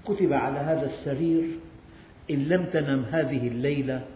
كتب 0.04 0.32
على 0.32 0.58
هذا 0.58 0.86
السرير 0.86 1.44
إن 2.30 2.44
لم 2.48 2.64
تنم 2.64 3.04
هذه 3.12 3.48
الليلة 3.48 4.15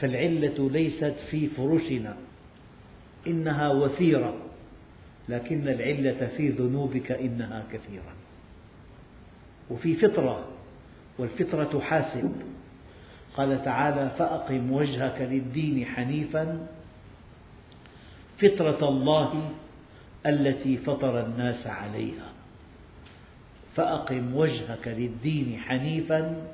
فالعلة 0.00 0.70
ليست 0.70 1.14
في 1.30 1.46
فرشنا 1.46 2.16
إنها 3.26 3.68
وثيرة 3.68 4.34
لكن 5.28 5.68
العلة 5.68 6.30
في 6.36 6.48
ذنوبك 6.48 7.12
إنها 7.12 7.64
كثيرة. 7.72 8.12
وفي 9.70 9.96
فطرة 9.96 10.48
والفطرة 11.18 11.80
حاسب. 11.80 12.32
قال 13.36 13.64
تعالى 13.64 14.10
فأقم 14.18 14.72
وجهك 14.72 15.20
للدين 15.20 15.86
حنيفا 15.86 16.66
فطرة 18.38 18.88
الله 18.88 19.50
التي 20.26 20.76
فطر 20.76 21.26
الناس 21.26 21.66
عليها. 21.66 22.32
فأقم 23.76 24.36
وجهك 24.36 24.88
للدين 24.88 25.58
حنيفا 25.58 26.46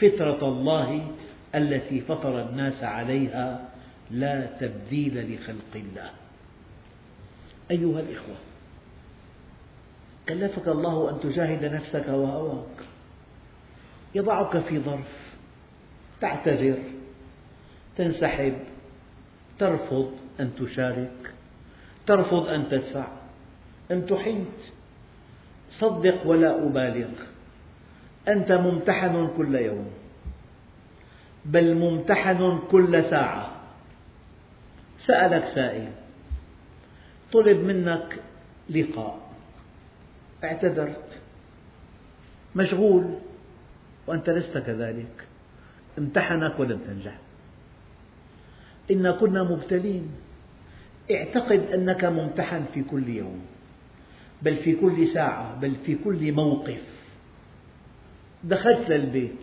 فطرة 0.00 0.48
الله 0.48 1.10
التي 1.54 2.00
فطر 2.00 2.48
الناس 2.48 2.84
عليها 2.84 3.68
لا 4.10 4.46
تبديل 4.60 5.34
لخلق 5.34 5.74
الله. 5.74 6.10
أيها 7.70 8.00
الإخوة 8.00 8.36
كلفك 10.28 10.68
الله 10.68 11.10
أن 11.10 11.20
تجاهد 11.20 11.64
نفسك 11.64 12.08
وهواك 12.08 12.78
يضعك 14.14 14.58
في 14.58 14.78
ظرف 14.78 15.32
تعتذر 16.20 16.78
تنسحب 17.96 18.54
ترفض 19.58 20.12
أن 20.40 20.50
تشارك 20.58 21.34
ترفض 22.06 22.46
أن 22.48 22.68
تدفع 22.70 23.06
امتحنت 23.90 24.60
صدق 25.78 26.26
ولا 26.26 26.66
أبالغ 26.66 27.08
أنت 28.28 28.52
ممتحن 28.52 29.30
كل 29.36 29.54
يوم. 29.54 30.01
بل 31.44 31.74
ممتحن 31.74 32.60
كل 32.70 33.04
ساعة. 33.10 33.62
سألك 35.06 35.44
سائل 35.54 35.88
طلب 37.32 37.58
منك 37.58 38.18
لقاء. 38.70 39.32
اعتذرت. 40.44 41.08
مشغول 42.56 43.18
وأنت 44.06 44.30
لست 44.30 44.58
كذلك. 44.58 45.26
امتحنك 45.98 46.60
ولم 46.60 46.78
تنجح. 46.78 47.18
إنا 48.90 49.12
كنا 49.12 49.42
مبتلين. 49.42 50.10
اعتقد 51.10 51.60
أنك 51.74 52.04
ممتحن 52.04 52.64
في 52.74 52.82
كل 52.82 53.08
يوم. 53.08 53.40
بل 54.42 54.56
في 54.56 54.76
كل 54.76 55.08
ساعة 55.14 55.60
بل 55.60 55.74
في 55.86 55.94
كل 55.94 56.32
موقف. 56.32 56.82
دخلت 58.44 58.88
للبيت. 58.90 59.40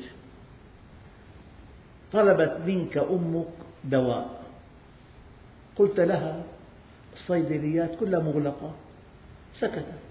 طلبت 2.14 2.58
منك 2.66 2.98
أمك 2.98 3.48
دواء. 3.84 4.44
قلت 5.76 6.00
لها 6.00 6.44
الصيدليات 7.14 8.00
كلها 8.00 8.20
مغلقة. 8.20 8.74
سكتت. 9.54 10.10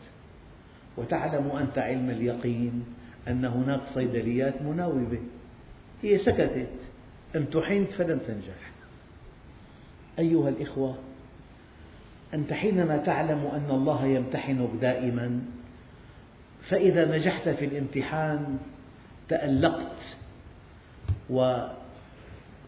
وتعلم 0.96 1.50
أنت 1.50 1.78
علم 1.78 2.10
اليقين 2.10 2.84
أن 3.28 3.44
هناك 3.44 3.80
صيدليات 3.94 4.62
مناوبة. 4.62 5.20
هي 6.02 6.18
سكتت. 6.18 6.68
امتحنت 7.36 7.92
فلم 7.92 8.18
تنجح. 8.18 8.70
أيها 10.18 10.48
الإخوة 10.48 10.98
أنت 12.34 12.52
حينما 12.52 12.96
تعلم 12.96 13.50
أن 13.54 13.70
الله 13.70 14.06
يمتحنك 14.06 14.70
دائما 14.80 15.40
فإذا 16.68 17.16
نجحت 17.16 17.48
في 17.48 17.64
الامتحان 17.64 18.58
تألقت 19.28 19.96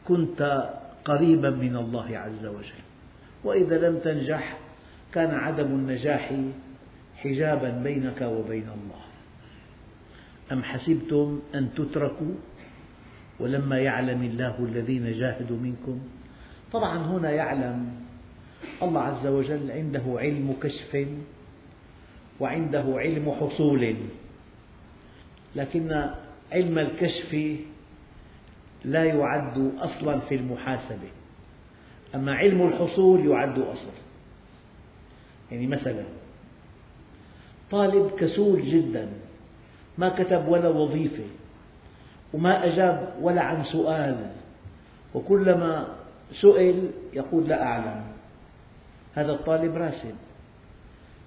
وكنت 0.04 0.70
قريبا 1.04 1.50
من 1.50 1.76
الله 1.76 2.18
عز 2.18 2.46
وجل. 2.46 2.82
وإذا 3.44 3.88
لم 3.88 3.98
تنجح 3.98 4.58
كان 5.12 5.30
عدم 5.30 5.66
النجاح 5.66 6.32
حجابا 7.16 7.70
بينك 7.70 8.20
وبين 8.22 8.68
الله. 8.68 9.02
أم 10.52 10.62
حسبتم 10.62 11.40
أن 11.54 11.74
تتركوا؟ 11.74 12.34
ولما 13.40 13.78
يعلم 13.78 14.22
الله 14.22 14.56
الذين 14.58 15.12
جاهدوا 15.12 15.56
منكم؟ 15.56 16.00
طبعا 16.72 16.98
هنا 16.98 17.30
يعلم 17.30 17.92
الله 18.82 19.00
عز 19.00 19.26
وجل 19.26 19.70
عنده 19.70 20.02
علم 20.06 20.56
كشف 20.62 21.08
وعنده 22.40 22.84
علم 22.96 23.30
حصول. 23.30 23.96
لكن 25.56 26.10
علم 26.52 26.78
الكشف 26.78 27.60
لا 28.84 29.04
يعد 29.04 29.72
أصلا 29.78 30.20
في 30.20 30.34
المحاسبة. 30.34 31.08
أما 32.14 32.34
علم 32.34 32.68
الحصول 32.68 33.26
يعد 33.26 33.58
أصلا. 33.58 34.00
يعني 35.50 35.66
مثلا 35.66 36.04
طالب 37.70 38.10
كسول 38.18 38.62
جدا 38.62 39.08
ما 39.98 40.08
كتب 40.08 40.48
ولا 40.48 40.68
وظيفة 40.68 41.24
وما 42.32 42.66
أجاب 42.66 43.14
ولا 43.20 43.42
عن 43.42 43.64
سؤال 43.64 44.30
وكلما 45.14 45.96
سئل 46.40 46.90
يقول 47.12 47.48
لا 47.48 47.62
أعلم. 47.62 48.04
هذا 49.14 49.32
الطالب 49.32 49.76
راسب. 49.76 50.14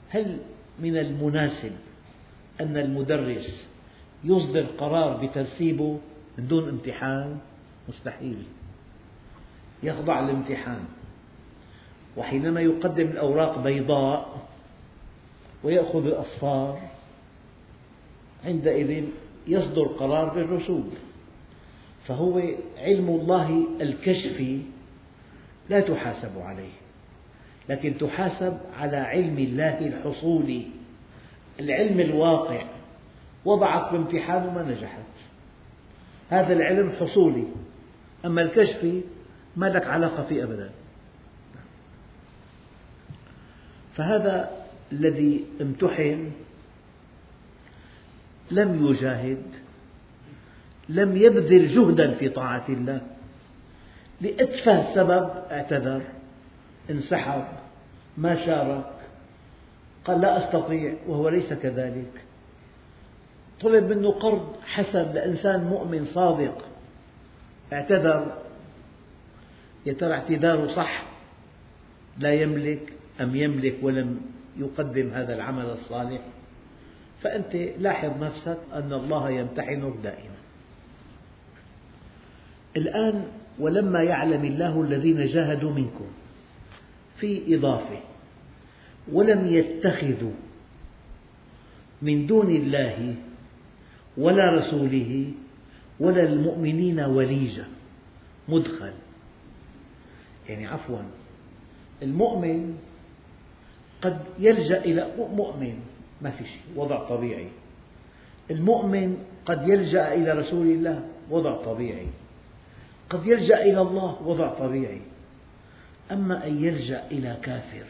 هل 0.10 0.38
من 0.80 0.98
المناسب 0.98 1.72
أن 2.62 2.78
المدرس 2.78 3.66
يصدر 4.24 4.66
قرار 4.78 5.26
بترسيبه؟ 5.26 6.00
من 6.38 6.48
دون 6.48 6.70
امتحان 6.70 7.38
مستحيل. 7.90 8.44
يخضع 9.84 10.20
للامتحان. 10.20 10.86
وحينما 12.18 12.62
يقدم 12.62 13.08
الأوراق 13.08 13.60
بيضاء 13.60 14.48
ويأخذ 15.64 16.06
الأصفار 16.06 16.82
عندئذ 18.46 19.04
يصدر 19.48 19.84
قرار 19.88 20.34
بالرسوب. 20.34 20.90
فهو 22.08 22.42
علم 22.78 23.10
الله 23.10 23.68
الكشفي 23.82 24.62
لا 25.70 25.80
تحاسب 25.80 26.40
عليه 26.40 26.74
لكن 27.70 27.98
تحاسب 27.98 28.58
على 28.80 28.98
علم 28.98 29.38
الله 29.40 29.80
الحصولي 29.80 30.68
العلم 31.60 32.00
الواقع. 32.00 32.64
وضعك 33.46 33.94
بامتحان 33.94 34.48
وما 34.48 34.64
نجحت. 34.64 35.13
هذا 36.34 36.54
العلم 36.54 36.92
حصولي. 36.92 37.48
أما 38.26 38.42
الكشفي 38.42 39.02
ما 39.56 39.66
لك 39.66 39.88
علاقة 39.88 40.24
فيه 40.24 40.44
أبدا. 40.44 40.70
فهذا 43.96 44.50
الذي 44.92 45.46
امتحن 45.62 46.32
لم 48.52 48.88
يجاهد 48.88 49.44
لم 50.90 51.18
يبذل 51.18 51.76
جهدا 51.76 52.12
في 52.12 52.30
طاعة 52.30 52.66
الله. 52.70 53.02
لأتفه 54.22 54.96
سبب 54.96 55.30
اعتذر 55.52 56.02
انسحب 56.90 57.44
ما 58.18 58.46
شارك 58.46 58.94
قال 60.06 60.22
لا 60.22 60.46
أستطيع 60.46 60.94
وهو 61.08 61.30
ليس 61.30 61.54
كذلك. 61.54 62.12
طلب 63.64 63.84
منه 63.94 64.12
قرض 64.12 64.56
حسن 64.66 65.14
لإنسان 65.14 65.64
مؤمن 65.64 66.06
صادق. 66.06 66.66
اعتذر. 67.74 68.38
يا 69.86 69.94
ترى 69.94 70.14
اعتذاره 70.14 70.76
صح؟ 70.76 71.04
لا 72.20 72.34
يملك 72.34 72.94
أم 73.22 73.36
يملك 73.36 73.76
ولم 73.82 74.22
يقدم 74.58 75.10
هذا 75.14 75.34
العمل 75.36 75.66
الصالح؟ 75.66 76.22
فأنت 77.22 77.56
لاحظ 77.80 78.24
نفسك 78.24 78.58
أن 78.74 78.94
الله 78.94 79.30
يمتحنك 79.30 79.94
دائما. 80.04 80.40
الآن 82.78 83.26
ولما 83.60 84.04
يعلم 84.04 84.46
الله 84.46 84.82
الذين 84.82 85.28
جاهدوا 85.28 85.72
منكم 85.72 86.08
في 87.20 87.56
إضافة 87.56 88.00
ولم 89.12 89.48
يتخذوا 89.48 90.32
من 92.02 92.28
دون 92.28 92.56
الله 92.56 93.16
ولا 94.18 94.52
رسوله 94.52 95.32
ولا 96.00 96.24
المؤمنين 96.24 97.00
وليجة 97.00 97.66
مدخل. 98.50 98.94
يعني 100.50 100.68
عفوا 100.68 101.00
المؤمن 102.02 102.78
قد 104.02 104.20
يلجأ 104.40 104.78
إلى 104.78 105.08
مؤمن 105.18 105.80
ما 106.22 106.30
في 106.32 106.44
شيء 106.44 106.62
وضع 106.76 107.10
طبيعي. 107.10 107.48
المؤمن 108.52 109.18
قد 109.46 109.68
يلجأ 109.68 110.14
إلى 110.14 110.32
رسول 110.32 110.68
الله 110.68 111.08
وضع 111.30 111.64
طبيعي. 111.64 112.08
قد 113.10 113.28
يلجأ 113.28 113.62
إلى 113.62 113.82
الله 113.82 114.22
وضع 114.26 114.54
طبيعي. 114.54 115.02
أما 116.12 116.48
أن 116.48 116.64
يلجأ 116.64 117.08
إلى 117.12 117.38
كافر 117.42 117.86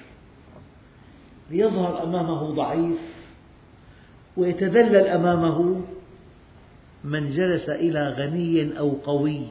ليظهر 1.51 2.03
أمامه 2.03 2.51
ضعيف 2.51 2.99
ويتذلل 4.37 5.07
أمامه 5.07 5.81
من 7.03 7.31
جلس 7.31 7.69
إلى 7.69 8.09
غني 8.09 8.79
أو 8.79 8.91
قوي 8.91 9.45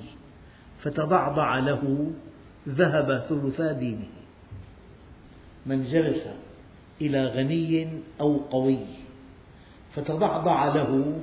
فتضعضع 0.83 1.59
له 1.59 2.11
ذهب 2.69 3.25
ثلثا 3.29 3.73
دينه. 3.73 4.13
من 5.67 5.85
جلس 5.85 6.23
إلى 7.01 7.27
غني 7.27 7.89
أو 8.21 8.37
قوي 8.37 8.87
فتضعضع 9.95 10.75
له 10.75 11.21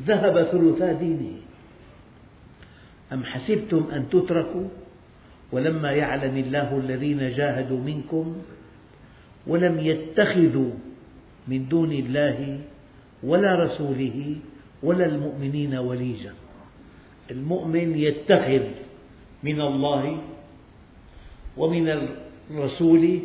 ذهب 0.00 0.42
ثلثا 0.42 0.92
دينه. 0.92 1.36
أم 3.12 3.24
حسبتم 3.24 3.88
أن 3.92 4.08
تتركوا؟ 4.08 4.68
ولما 5.52 5.92
يعلم 5.92 6.36
الله 6.36 6.78
الذين 6.78 7.30
جاهدوا 7.30 7.80
منكم 7.80 8.36
ولم 9.46 9.80
يتخذوا 9.80 10.70
من 11.48 11.68
دون 11.68 11.92
الله 11.92 12.60
ولا 13.22 13.54
رسوله 13.54 14.36
ولا 14.82 15.06
المؤمنين 15.06 15.74
وليجا 15.74 16.32
المؤمن 17.30 17.98
يتخذ 17.98 18.62
من 19.42 19.60
الله 19.60 20.18
ومن 21.56 22.08
الرسول 22.50 23.20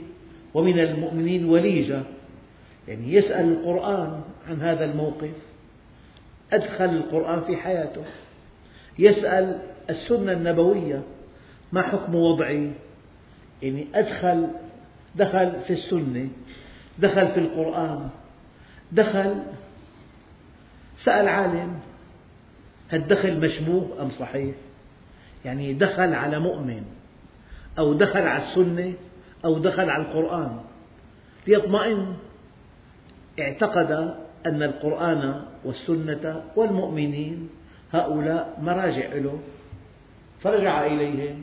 ومن 0.53 0.79
المؤمنين 0.79 1.45
وليجا 1.45 2.03
يعني 2.87 3.13
يسأل 3.13 3.51
القرآن 3.51 4.21
عن 4.47 4.61
هذا 4.61 4.85
الموقف 4.85 5.31
أدخل 6.53 6.85
القرآن 6.85 7.41
في 7.41 7.57
حياته 7.57 8.03
يسأل 8.99 9.61
السنة 9.89 10.31
النبوية 10.31 11.03
ما 11.71 11.81
حكم 11.81 12.15
وضعي. 12.15 12.71
يعني 13.61 13.87
أدخل 13.95 14.47
دخل 15.15 15.53
في 15.67 15.73
السنة 15.73 16.27
دخل 16.99 17.27
في 17.27 17.39
القرآن 17.39 18.09
دخل 18.91 19.43
سأل 21.05 21.27
عالم 21.27 21.79
الدخل 22.93 23.39
مشبوه 23.39 24.01
أم 24.01 24.09
صحيح؟ 24.09 24.55
يعني 25.45 25.73
دخل 25.73 26.13
على 26.13 26.39
مؤمن 26.39 26.83
أو 27.79 27.93
دخل 27.93 28.21
على 28.21 28.43
السنة 28.43 28.93
أو 29.45 29.59
دخل 29.59 29.89
على 29.89 30.03
القرآن. 30.03 30.59
ليطمئن. 31.47 32.15
اعتقد 33.39 33.91
أن 34.45 34.63
القرآن 34.63 35.45
والسنة 35.65 36.43
والمؤمنين 36.55 37.49
هؤلاء 37.93 38.59
مراجع 38.61 39.13
له. 39.13 39.39
فرجع 40.41 40.85
إليهم. 40.85 41.41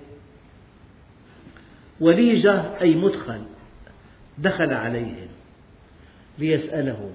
وليجة 2.00 2.80
أي 2.80 2.94
مدخل 2.94 3.42
دخل 4.38 4.72
عليهم. 4.72 5.28
ليسألهم. 6.38 7.10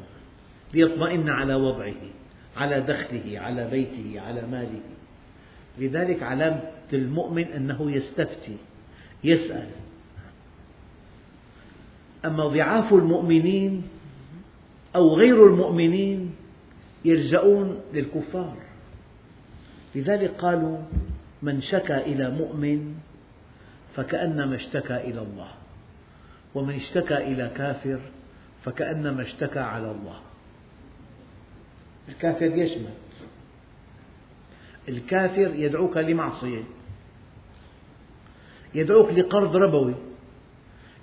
ليطمئن 0.73 1.29
على 1.29 1.55
وضعه. 1.55 2.16
على 2.57 2.81
دخله 2.81 3.39
على 3.39 3.67
بيته 3.69 4.21
على 4.21 4.41
ماله. 4.41 4.81
لذلك 5.77 6.23
علامة 6.23 6.61
المؤمن 6.93 7.43
أنه 7.43 7.91
يستفتي 7.91 8.57
يسأل. 9.23 9.69
أما 12.25 12.47
ضعاف 12.47 12.93
المؤمنين 12.93 13.83
أو 14.95 15.15
غير 15.15 15.47
المؤمنين 15.47 16.35
يلجؤون 17.05 17.81
للكفار. 17.93 18.57
لذلك 19.95 20.29
قالوا 20.29 20.77
من 21.41 21.61
شكا 21.61 22.05
إلى 22.05 22.29
مؤمن 22.29 22.95
فكأنما 23.95 24.55
اشتكى 24.55 24.95
إلى 24.95 25.21
الله 25.21 25.51
ومن 26.55 26.75
اشتكى 26.75 27.17
إلى 27.17 27.51
كافر 27.55 27.99
فكأنما 28.63 29.21
اشتكى 29.21 29.59
على 29.59 29.91
الله. 29.91 30.26
الكافر 32.09 32.45
يشمت 32.45 32.97
الكافر 34.89 35.55
يدعوك 35.55 35.97
لمعصية. 35.97 36.63
يدعوك 38.75 39.11
لقرض 39.11 39.55
ربوي. 39.55 39.95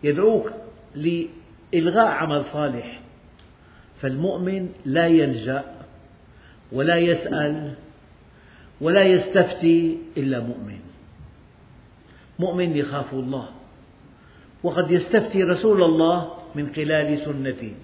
يدعوك 0.03 0.53
لإلغاء 0.95 2.07
عمل 2.07 2.45
صالح. 2.45 3.01
فالمؤمن 4.01 4.69
لا 4.85 5.07
يلجأ 5.07 5.65
ولا 6.73 6.97
يسأل 6.97 7.75
ولا 8.81 9.03
يستفتي 9.03 9.99
إلا 10.17 10.41
مؤمن. 10.41 10.81
مؤمن 12.39 12.77
يخاف 12.77 13.15
الله. 13.15 13.49
وقد 14.63 14.91
يستفتي 14.91 15.43
رسول 15.43 15.83
الله 15.83 16.39
من 16.55 16.75
خلال 16.75 17.25
سنته. 17.25 17.75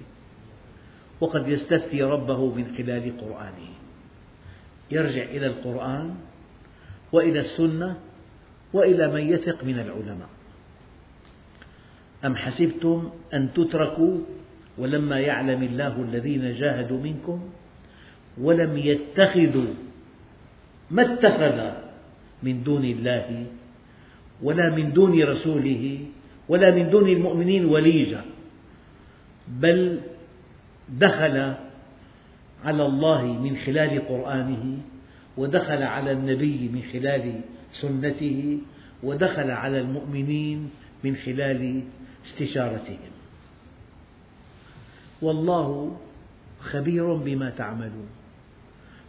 وقد 1.20 1.48
يستفتي 1.48 2.02
ربه 2.02 2.54
من 2.54 2.74
خلال 2.78 3.04
قرآنه. 3.20 3.70
يرجع 4.90 5.22
إلى 5.22 5.46
القرآن 5.46 6.14
وإلى 7.12 7.40
السنة 7.40 7.96
وإلى 8.72 9.08
من 9.12 9.22
يثق 9.32 9.64
من 9.64 9.78
العلماء. 9.78 10.28
أم 12.24 12.36
حسبتم 12.36 13.10
أن 13.34 13.52
تتركوا 13.52 14.18
ولما 14.78 15.20
يعلم 15.20 15.62
الله 15.62 16.02
الذين 16.02 16.54
جاهدوا 16.54 17.00
منكم 17.00 17.38
ولم 18.38 18.76
يتخذوا 18.76 19.72
ما 20.90 21.02
اتخذ 21.12 21.58
من 22.42 22.62
دون 22.62 22.84
الله 22.84 23.46
ولا 24.42 24.70
من 24.70 24.92
دون 24.92 25.22
رسوله 25.22 25.98
ولا 26.48 26.70
من 26.74 26.90
دون 26.90 27.08
المؤمنين 27.08 27.64
وليجا 27.64 28.22
بل 29.48 30.00
دخل 30.90 31.54
على 32.64 32.86
الله 32.86 33.22
من 33.24 33.56
خلال 33.56 34.08
قرآنه 34.08 34.78
ودخل 35.36 35.82
على 35.82 36.12
النبي 36.12 36.68
من 36.68 36.82
خلال 36.92 37.40
سنته 37.72 38.58
ودخل 39.02 39.50
على 39.50 39.80
المؤمنين 39.80 40.70
من 41.04 41.16
خلال 41.16 41.82
استشارتهم. 42.26 43.10
والله 45.22 45.96
خبير 46.60 47.14
بما 47.14 47.50
تعملون. 47.50 48.08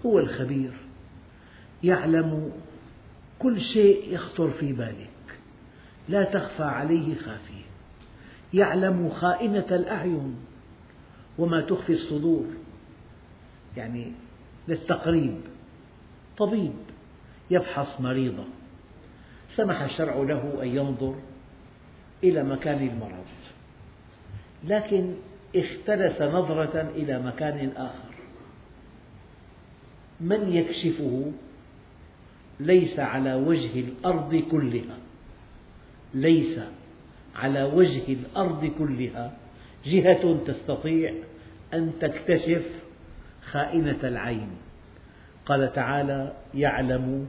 هو 0.05 0.19
الخبير 0.19 0.71
يعلم 1.83 2.51
كل 3.39 3.61
شيء 3.61 4.13
يخطر 4.13 4.49
في 4.49 4.73
بالك. 4.73 5.39
لا 6.09 6.23
تخفى 6.23 6.63
عليه 6.63 7.15
خافية. 7.15 7.65
يعلم 8.53 9.09
خائنة 9.09 9.65
الأعين. 9.71 10.35
وما 11.37 11.61
تخفي 11.61 11.93
الصدور. 11.93 12.45
يعني 13.77 14.11
للتقريب 14.67 15.41
طبيب 16.37 16.73
يفحص 17.51 18.01
مريضا. 18.01 18.45
سمح 19.55 19.81
الشرع 19.81 20.15
له 20.15 20.63
أن 20.63 20.67
ينظر 20.67 21.15
إلى 22.23 22.43
مكان 22.43 22.87
المرض 22.87 23.25
لكن 24.63 25.13
اختلس 25.55 26.21
نظرة 26.21 26.91
إلى 26.95 27.19
مكان 27.19 27.71
آخر. 27.75 28.11
من 30.21 30.53
يكشفه؟ 30.53 31.31
ليس 32.59 32.99
على 32.99 33.33
وجه 33.33 33.79
الأرض 33.79 34.35
كلها. 34.51 34.97
ليس 36.13 36.59
على 37.35 37.63
وجه 37.63 38.13
الأرض 38.13 38.65
كلها. 38.65 39.37
جهة 39.85 40.39
تستطيع 40.47 41.13
أن 41.73 41.91
تكتشف 42.01 42.65
خائنة 43.51 43.99
العين. 44.03 44.49
قال 45.45 45.73
تعالى 45.73 46.33
يعلم 46.53 47.27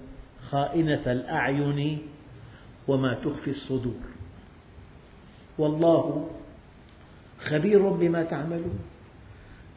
خائنة 0.51 1.12
الأعين 1.12 1.99
وما 2.88 3.15
تخفي 3.15 3.51
الصدور. 3.51 4.01
والله 5.59 6.31
خبير 7.45 7.88
بما 7.88 8.23
تعملون 8.23 8.79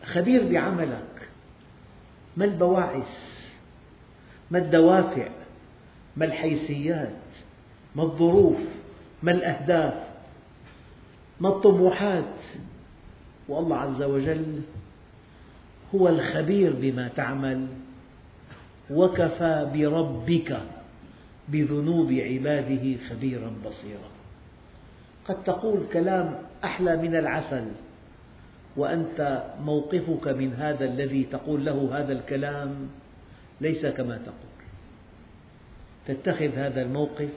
خبير 0.05 0.51
بعملك. 0.51 1.29
ما 2.37 2.45
البواعث؟ 2.45 3.17
ما 4.51 4.57
الدوافع؟ 4.57 5.29
ما 6.17 6.25
الحيثيات؟ 6.25 7.15
ما 7.95 8.03
الظروف؟ 8.03 8.57
ما 9.23 9.31
الأهداف؟ 9.31 9.93
ما 11.39 11.49
الطموحات؟ 11.49 12.44
والله 13.47 13.77
عز 13.77 14.01
وجل 14.01 14.61
هو 15.95 16.07
الخبير 16.07 16.73
بما 16.73 17.07
تعمل 17.07 17.67
وكفى 18.91 19.71
بربك 19.73 20.61
بذنوب 21.49 22.11
عباده 22.11 22.97
خبيرا 23.09 23.53
بصيرا. 23.65 24.09
قد 25.25 25.43
تقول 25.43 25.83
كلام 25.93 26.41
أحلى 26.63 26.97
من 26.97 27.15
العسل 27.15 27.65
وأنت 28.77 29.43
موقفك 29.63 30.27
من 30.27 30.53
هذا 30.53 30.85
الذي 30.85 31.23
تقول 31.23 31.65
له 31.65 31.99
هذا 31.99 32.13
الكلام 32.13 32.89
ليس 33.61 33.85
كما 33.85 34.17
تقول. 34.17 34.55
تتخذ 36.07 36.55
هذا 36.55 36.81
الموقف 36.81 37.29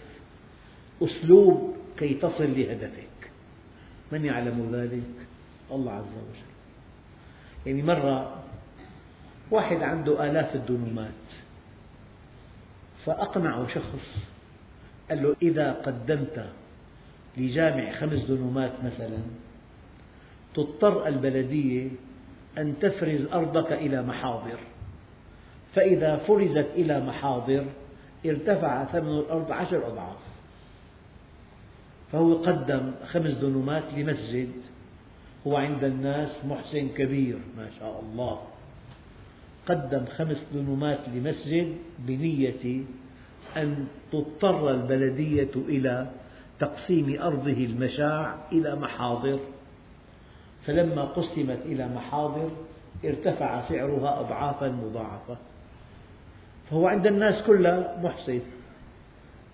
أسلوب 1.02 1.76
كي 1.98 2.14
تصل 2.14 2.60
لهدفك. 2.60 3.30
من 4.12 4.24
يعلم 4.24 4.70
ذلك؟ 4.72 5.27
الله 5.72 5.92
عز 5.92 6.02
وجل. 6.02 6.48
يعني 7.66 7.82
مرة 7.82 8.42
واحد 9.50 9.82
عنده 9.82 10.30
آلاف 10.30 10.54
الدنومات 10.54 11.12
فأقنعه 13.04 13.68
شخص 13.74 14.16
قال 15.08 15.22
له 15.22 15.36
إذا 15.42 15.72
قدمت 15.72 16.46
لجامع 17.36 17.92
خمس 17.92 18.18
دنومات 18.24 18.72
مثلا 18.84 19.18
تضطر 20.54 21.06
البلدية 21.06 21.88
أن 22.58 22.78
تفرز 22.80 23.26
أرضك 23.32 23.72
إلى 23.72 24.02
محاضر. 24.02 24.58
فإذا 25.74 26.16
فرزت 26.16 26.66
إلى 26.74 27.00
محاضر 27.00 27.64
ارتفع 28.26 28.84
ثمن 28.84 29.18
الأرض 29.18 29.52
عشر 29.52 29.86
أضعاف. 29.86 30.16
فهو 32.12 32.34
قدم 32.34 32.92
خمس 33.06 33.32
دنومات 33.32 33.84
لمسجد 33.94 34.52
هو 35.48 35.56
عند 35.56 35.84
الناس 35.84 36.44
محسن 36.44 36.88
كبير 36.88 37.38
ما 37.56 37.70
شاء 37.80 38.00
الله. 38.00 38.40
قدم 39.66 40.04
خمس 40.04 40.44
دنومات 40.54 40.98
لمسجد 41.08 41.76
بنية 41.98 42.84
أن 43.56 43.86
تضطر 44.12 44.70
البلدية 44.70 45.50
إلى 45.56 46.06
تقسيم 46.58 47.22
أرضه 47.22 47.52
المشاع 47.52 48.34
إلى 48.52 48.76
محاضر. 48.76 49.40
فلما 50.66 51.04
قسمت 51.04 51.58
إلى 51.64 51.88
محاضر 51.88 52.50
ارتفع 53.04 53.68
سعرها 53.68 54.20
أضعافا 54.20 54.68
مضاعفة. 54.68 55.36
فهو 56.70 56.86
عند 56.86 57.06
الناس 57.06 57.42
كلها 57.46 58.00
محسن. 58.02 58.40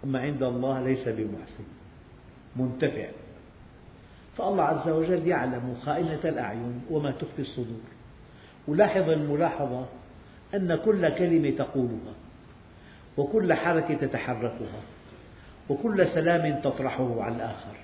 أما 0.05 0.21
عند 0.21 0.43
الله 0.43 0.83
ليس 0.83 1.09
بمحسن. 1.09 1.65
منتفع. 2.57 3.07
فالله 4.39 4.63
عز 4.63 4.89
وجل 4.89 5.29
يعلم 5.29 5.77
خائنة 5.85 6.21
الأعين 6.25 6.81
وما 6.91 7.11
تخفي 7.11 7.43
الصدور. 7.43 7.81
ولاحظ 8.69 9.11
الملاحظة 9.11 9.87
أن 10.55 10.75
كل 10.85 11.09
كلمة 11.09 11.51
تقولها 11.51 12.15
وكل 13.17 13.55
حركة 13.55 13.95
تتحركها 13.95 14.81
وكل 15.69 16.07
سلام 16.07 16.61
تطرحه 16.61 17.23
على 17.23 17.37
الآخر. 17.37 17.77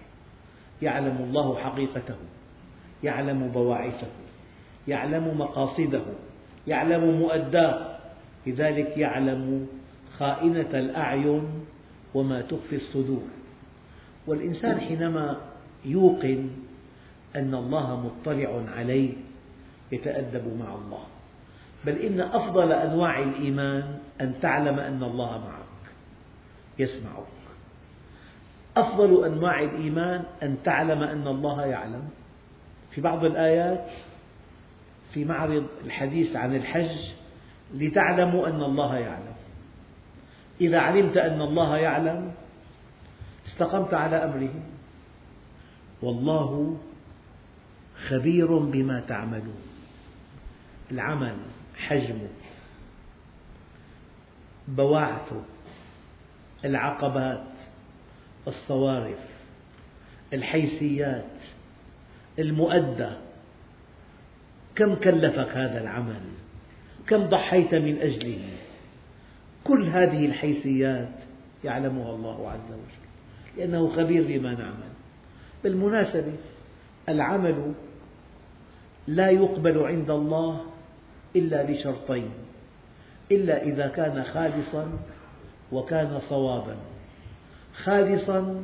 يعلم 0.83 1.17
الله 1.29 1.59
حقيقته 1.59 2.17
يعلم 3.05 3.49
بواعثه 3.49 4.11
يعلم 4.89 5.39
مقاصده 5.39 6.03
يعلم 6.67 7.19
مؤداه. 7.19 7.97
لذلك 8.47 8.97
يعلم 8.97 9.67
خائنة 10.19 10.71
الأعين 10.75 11.43
وما 12.15 12.41
تخفي 12.41 12.77
الصدور. 12.77 13.23
والإنسان 14.27 14.81
حينما 14.81 15.50
يوقن 15.85 16.51
أن 17.37 17.55
الله 17.55 18.01
مطلع 18.01 18.63
عليه 18.77 19.13
يتأدب 19.93 20.59
مع 20.59 20.75
الله. 20.75 21.05
بل 21.85 21.97
إن 21.97 22.21
أفضل 22.21 22.73
أنواع 22.73 23.19
الإيمان 23.19 23.99
أن 24.21 24.35
تعلم 24.43 24.79
أن 24.79 25.03
الله 25.03 25.39
معك 25.39 25.93
يسمعك. 26.79 27.25
أفضل 28.77 29.25
أنواع 29.25 29.61
الإيمان 29.63 30.25
أن 30.43 30.57
تعلم 30.65 31.03
أن 31.03 31.27
الله 31.27 31.67
يعلم. 31.67 32.09
في 32.91 33.01
بعض 33.01 33.25
الآيات 33.25 33.87
في 35.13 35.25
معرض 35.25 35.67
الحديث 35.85 36.37
عن 36.37 36.57
الحج 36.57 36.97
لتعلموا 37.75 38.49
أن 38.49 38.63
الله 38.63 38.97
يعلم. 38.97 39.35
إذا 40.61 40.79
علمت 40.79 41.17
أن 41.17 41.41
الله 41.41 41.77
يعلم 41.77 42.33
استقمت 43.47 43.95
على 43.95 44.17
أمره. 44.17 44.55
والله 46.03 46.77
خبير 48.09 48.59
بما 48.59 49.01
تعملون. 49.01 49.63
العمل 50.91 51.37
حجمه 51.77 52.29
بواعثه 54.69 55.43
العقبات 56.65 57.45
الصوارف 58.47 59.19
الحيثيات 60.33 61.25
المؤدى 62.39 63.11
كم 64.75 64.95
كلفك 64.95 65.49
هذا 65.57 65.81
العمل؟ 65.81 66.21
كم 67.07 67.27
ضحيت 67.27 67.75
من 67.75 67.99
أجله؟ 68.01 68.41
كل 69.65 69.85
هذه 69.85 70.27
الحيثيات 70.27 71.13
يعلمها 71.65 72.11
الله 72.11 72.51
عز 72.51 72.73
وجل 72.73 73.57
لأنه 73.57 73.97
خبير 73.97 74.25
بما 74.39 74.55
نعمل. 74.55 74.91
بالمناسبة 75.65 76.33
العمل 77.09 77.73
لا 79.07 79.31
يقبل 79.31 79.79
عند 79.79 80.11
الله 80.11 80.61
إلا 81.37 81.71
لشرطين 81.71 82.31
إلا 83.33 83.63
إذا 83.63 83.89
كان 83.89 84.25
خالصا 84.25 84.93
وكان 85.73 86.21
صوابا. 86.29 86.77
خالصا 87.85 88.63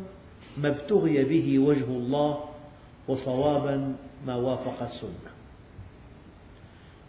ما 0.56 0.68
ابتغي 0.68 1.24
به 1.24 1.58
وجه 1.58 1.84
الله 1.84 2.44
وصوابا 3.08 3.96
ما 4.26 4.34
وافق 4.36 4.82
السنة. 4.82 5.30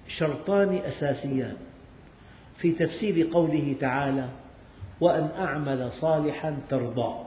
شرطان 0.08 0.76
أساسيان. 0.76 1.58
في 2.58 2.71
تفسير 2.71 3.30
قوله 3.34 3.76
تعالى 3.80 4.30
وأن 5.02 5.30
أعمل 5.39 5.91
صالحا 5.91 6.58
ترضاه 6.69 7.26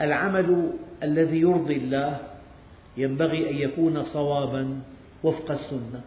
العمل 0.00 0.72
الذي 1.02 1.40
يرضي 1.40 1.76
الله 1.76 2.18
ينبغي 2.96 3.50
أن 3.50 3.56
يكون 3.56 4.02
صوابا 4.02 4.80
وفق 5.22 5.50
السنة. 5.50 6.00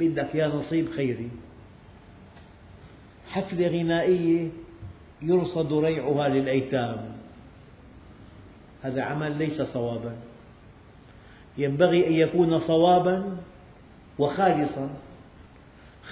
بدك 0.00 0.34
يا 0.34 0.46
نصيب 0.46 0.90
خيري. 0.90 1.30
حفلة 3.28 3.66
غنائية 3.66 4.48
يرصد 5.22 5.72
ريعها 5.72 6.28
للأيتام. 6.28 7.12
هذا 8.82 9.02
عمل 9.02 9.38
ليس 9.38 9.62
صوابا. 9.62 10.16
ينبغي 11.58 12.06
أن 12.06 12.12
يكون 12.12 12.58
صوابا 12.58 13.36
وخالصا. 14.18 14.90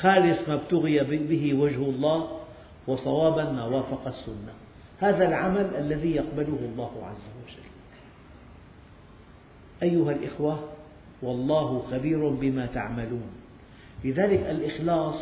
خالص 0.01 0.49
ما 0.49 0.55
ابتغي 0.55 0.99
به 1.05 1.55
وجه 1.55 1.83
الله 1.83 2.41
وصوابا 2.87 3.45
ما 3.53 3.64
وافق 3.64 4.07
السنة. 4.07 4.67
هذا 5.00 5.28
العمل 5.28 5.70
الذي 5.78 6.11
يقبله 6.11 6.58
الله 6.72 6.92
عز 7.04 7.26
وجل. 7.44 7.68
أيها 9.82 10.12
الإخوة 10.12 10.68
والله 11.22 11.82
خبير 11.90 12.28
بما 12.28 12.66
تعملون. 12.66 13.30
لذلك 14.04 14.40
الإخلاص 14.40 15.20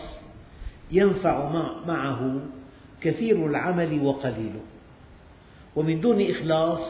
ينفع 0.90 1.50
معه 1.86 2.40
كثير 3.00 3.46
العمل 3.46 4.02
وقليله. 4.02 4.60
ومن 5.76 6.00
دون 6.00 6.30
إخلاص 6.30 6.80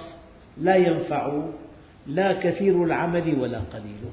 لا 0.59 0.77
ينفع 0.77 1.43
لا 2.07 2.33
كثير 2.33 2.85
العمل 2.85 3.39
ولا 3.41 3.59
قليله. 3.59 4.13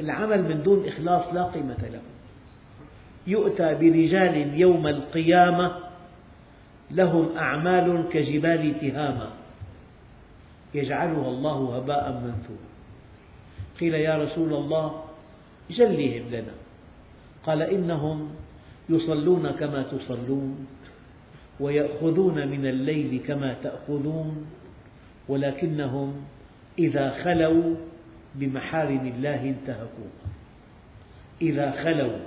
العمل 0.00 0.42
من 0.42 0.62
دون 0.62 0.88
إخلاص 0.88 1.34
لا 1.34 1.44
قيمة 1.44 1.88
له. 1.92 2.00
يؤتى 3.26 3.74
برجال 3.74 4.60
يوم 4.60 4.86
القيامة 4.86 5.87
لهم 6.90 7.36
أعمال 7.36 8.04
كجبال 8.12 8.80
تهامة. 8.80 9.30
يجعلها 10.74 11.28
الله 11.28 11.76
هباء 11.76 12.12
منثورا. 12.12 12.68
قيل 13.80 13.94
يا 13.94 14.16
رسول 14.16 14.54
الله 14.54 15.04
جلهم 15.70 16.30
لنا. 16.30 16.54
قال 17.46 17.62
إنهم 17.62 18.28
يصلون 18.88 19.50
كما 19.50 19.82
تصلون 19.82 20.66
ويأخذون 21.60 22.48
من 22.48 22.66
الليل 22.66 23.20
كما 23.26 23.56
تأخذون 23.62 24.46
ولكنهم 25.28 26.24
إذا 26.78 27.10
خلوا 27.24 27.74
بمحارم 28.34 29.06
الله 29.16 29.42
انتهكوها 29.48 30.28
إذا 31.42 31.70
خلوا 31.70 32.18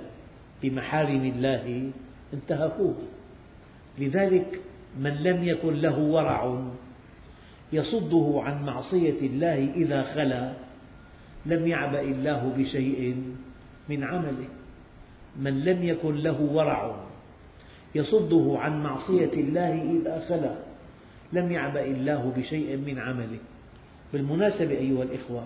بمحارم 0.62 1.24
الله 1.24 1.90
انتهكوها 2.34 3.08
لذلك 3.98 4.60
من 4.98 5.10
لم 5.10 5.44
يكن 5.44 5.74
له 5.74 5.98
ورع 5.98 6.62
يصده 7.72 8.40
عن 8.44 8.66
معصية 8.66 9.20
الله 9.20 9.72
إذا 9.76 10.14
خلا 10.14 10.52
لم 11.46 11.66
يعبأ 11.66 12.00
الله 12.00 12.54
بشيء 12.58 13.16
من 13.88 14.04
عمله. 14.04 14.48
من 15.36 15.64
لم 15.64 15.84
يكن 15.84 16.14
له 16.14 16.40
ورع 16.40 16.96
يصده 17.94 18.58
عن 18.58 18.82
معصية 18.82 19.32
الله 19.32 20.00
إذا 20.00 20.24
خلا 20.28 20.56
لم 21.32 21.52
يعبأ 21.52 21.84
الله 21.84 22.32
بشيء 22.36 22.76
من 22.76 22.98
عمله. 22.98 23.38
بالمناسبة 24.12 24.70
أيها 24.70 25.02
الإخوة 25.02 25.44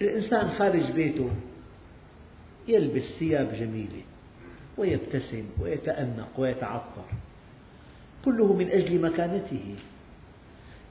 الإنسان 0.00 0.50
خارج 0.50 0.92
بيته 0.92 1.30
يلبس 2.68 3.02
ثياب 3.18 3.52
جميلة 3.52 4.02
ويبتسم 4.78 5.44
ويتأنق 5.60 6.28
ويتعطر. 6.38 7.04
كله 8.24 8.52
من 8.52 8.70
أجل 8.70 9.00
مكانته. 9.00 9.74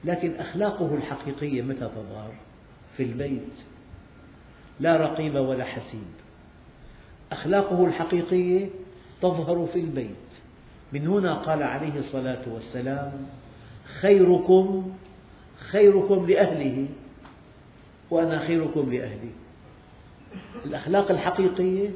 لكن 0.04 0.36
أخلاقه 0.36 0.94
الحقيقية 0.94 1.62
متى 1.62 1.88
تظهر؟ 1.88 2.32
في 2.96 3.02
البيت. 3.02 3.54
لا 4.80 4.96
رقيب 4.96 5.34
ولا 5.34 5.64
حسيب. 5.64 6.14
أخلاقه 7.32 7.86
الحقيقية 7.86 8.68
تظهر 9.22 9.68
في 9.72 9.80
البيت. 9.80 10.24
من 10.92 11.06
هنا 11.06 11.34
قال 11.34 11.62
عليه 11.62 11.98
الصلاة 11.98 12.42
والسلام 12.46 13.12
خيركم 14.00 14.92
خيركم 15.70 16.26
لأهله 16.26 16.86
وأنا 18.10 18.46
خيركم 18.46 18.92
لأهلي. 18.92 19.30
الأخلاق 20.64 21.10
الحقيقية 21.10 21.90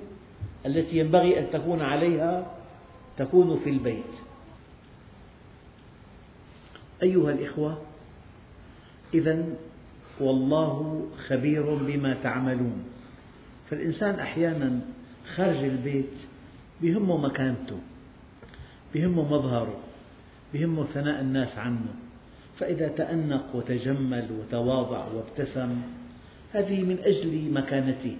التي 0.67 0.99
ينبغي 0.99 1.39
أن 1.39 1.51
تكون 1.51 1.83
عليها 1.83 2.47
تكون 3.17 3.61
في 3.65 3.71
البيت. 3.71 4.28
أيها 7.03 7.31
الإخوة 7.31 7.83
إذا 9.15 9.45
والله 10.21 11.07
خبير 11.29 11.75
بما 11.75 12.17
تعملون. 12.23 12.85
فالإنسان 13.71 14.15
أحيانا 14.15 14.81
خارج 15.37 15.65
البيت 15.65 16.15
بهمه 16.83 17.17
مكانته 17.17 17.79
بهمه 18.95 19.23
مظهره 19.23 19.81
بهمه 20.55 20.85
ثناء 20.85 21.21
الناس 21.21 21.59
عنه. 21.59 21.87
فإذا 22.59 22.89
تأنق 22.89 23.57
وتجمل 23.57 24.29
وتواضع 24.41 25.07
وابتسم 25.07 25.83
هذه 26.53 26.83
من 26.83 26.99
أجل 26.99 27.53
مكانته. 27.53 28.17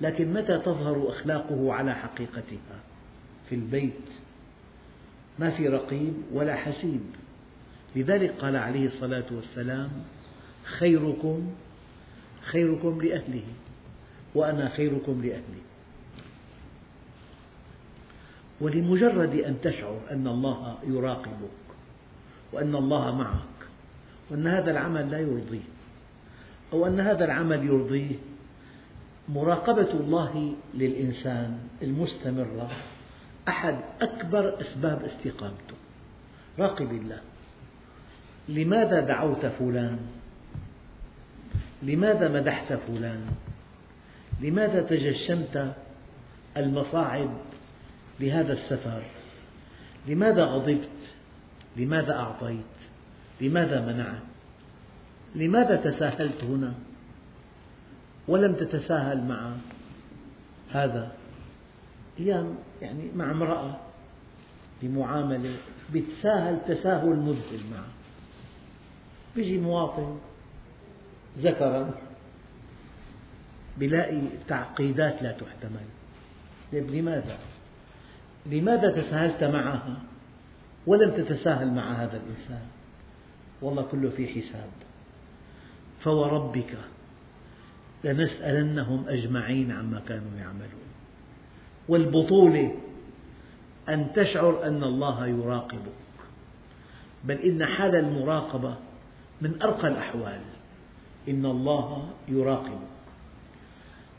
لكن 0.00 0.32
متى 0.32 0.58
تظهر 0.58 1.08
أخلاقه 1.08 1.72
على 1.72 1.94
حقيقتها؟ 1.94 2.80
في 3.48 3.54
البيت. 3.54 4.08
ما 5.38 5.50
في 5.50 5.68
رقيب 5.68 6.14
ولا 6.32 6.56
حسيب. 6.56 7.00
لذلك 7.96 8.30
قال 8.30 8.56
عليه 8.56 8.86
الصلاة 8.86 9.24
والسلام 9.30 9.90
خيركم 10.78 11.52
خيركم 12.42 13.00
لأهله 13.02 13.44
وأنا 14.34 14.68
خيركم 14.68 15.22
لأهلي. 15.24 15.62
ولمجرد 18.60 19.34
أن 19.34 19.56
تشعر 19.62 20.00
أن 20.10 20.26
الله 20.26 20.78
يراقبك 20.86 21.66
وأن 22.52 22.74
الله 22.74 23.14
معك 23.14 23.56
وأن 24.30 24.46
هذا 24.46 24.70
العمل 24.70 25.10
لا 25.10 25.18
يرضيه 25.18 25.68
أو 26.72 26.86
أن 26.86 27.00
هذا 27.00 27.24
العمل 27.24 27.66
يرضيه 27.66 28.16
مراقبة 29.28 29.90
الله 29.90 30.54
للإنسان 30.74 31.58
المستمرة 31.82 32.70
أحد 33.48 33.78
أكبر 34.00 34.60
أسباب 34.60 35.02
استقامته. 35.04 35.74
راقب 36.58 36.92
الله. 36.92 37.20
لماذا 38.48 39.00
دعوت 39.00 39.46
فلان؟ 39.46 39.98
لماذا 41.82 42.28
مدحت 42.28 42.72
فلان؟ 42.72 43.26
لماذا 44.40 44.82
تجشمت 44.82 45.74
المصاعب 46.56 47.30
لهذا 48.20 48.52
السفر؟ 48.52 49.02
لماذا 50.08 50.44
غضبت؟ 50.44 50.88
لماذا 51.76 52.12
أعطيت؟ 52.12 52.76
لماذا 53.40 53.80
منعت؟ 53.80 54.22
لماذا 55.34 55.76
تساهلت 55.76 56.44
هنا؟ 56.44 56.74
ولم 58.28 58.54
تتساهل 58.54 59.22
مع 59.24 59.52
هذا؟ 60.72 61.12
أيام 62.20 62.54
يعني 62.82 63.10
مع 63.14 63.30
امرأة 63.30 63.76
بمعاملة 64.82 65.56
بتساهل 65.94 66.58
تساهل 66.68 67.16
مذهل 67.16 67.60
معه 67.72 67.95
بيجي 69.36 69.58
مواطن 69.58 70.18
ذكرا 71.38 71.94
بلاقي 73.78 74.20
تعقيدات 74.48 75.22
لا 75.22 75.32
تحتمل 75.32 75.86
طيب 76.72 76.90
لماذا؟ 76.90 77.38
لماذا 78.46 79.02
تساهلت 79.02 79.44
معها 79.44 79.96
ولم 80.86 81.10
تتساهل 81.10 81.72
مع 81.72 81.92
هذا 81.92 82.16
الإنسان؟ 82.16 82.66
والله 83.62 83.82
كله 83.82 84.10
في 84.10 84.28
حساب 84.28 84.70
فوربك 86.00 86.76
لنسألنهم 88.04 89.08
أجمعين 89.08 89.72
عما 89.72 90.02
كانوا 90.08 90.38
يعملون 90.38 90.86
والبطولة 91.88 92.74
أن 93.88 94.12
تشعر 94.12 94.66
أن 94.66 94.84
الله 94.84 95.26
يراقبك 95.26 96.06
بل 97.24 97.34
إن 97.34 97.66
حال 97.66 97.96
المراقبة 97.96 98.76
من 99.40 99.62
أرقى 99.62 99.88
الأحوال. 99.88 100.40
إن 101.28 101.46
الله 101.46 102.08
يراقبك 102.28 102.96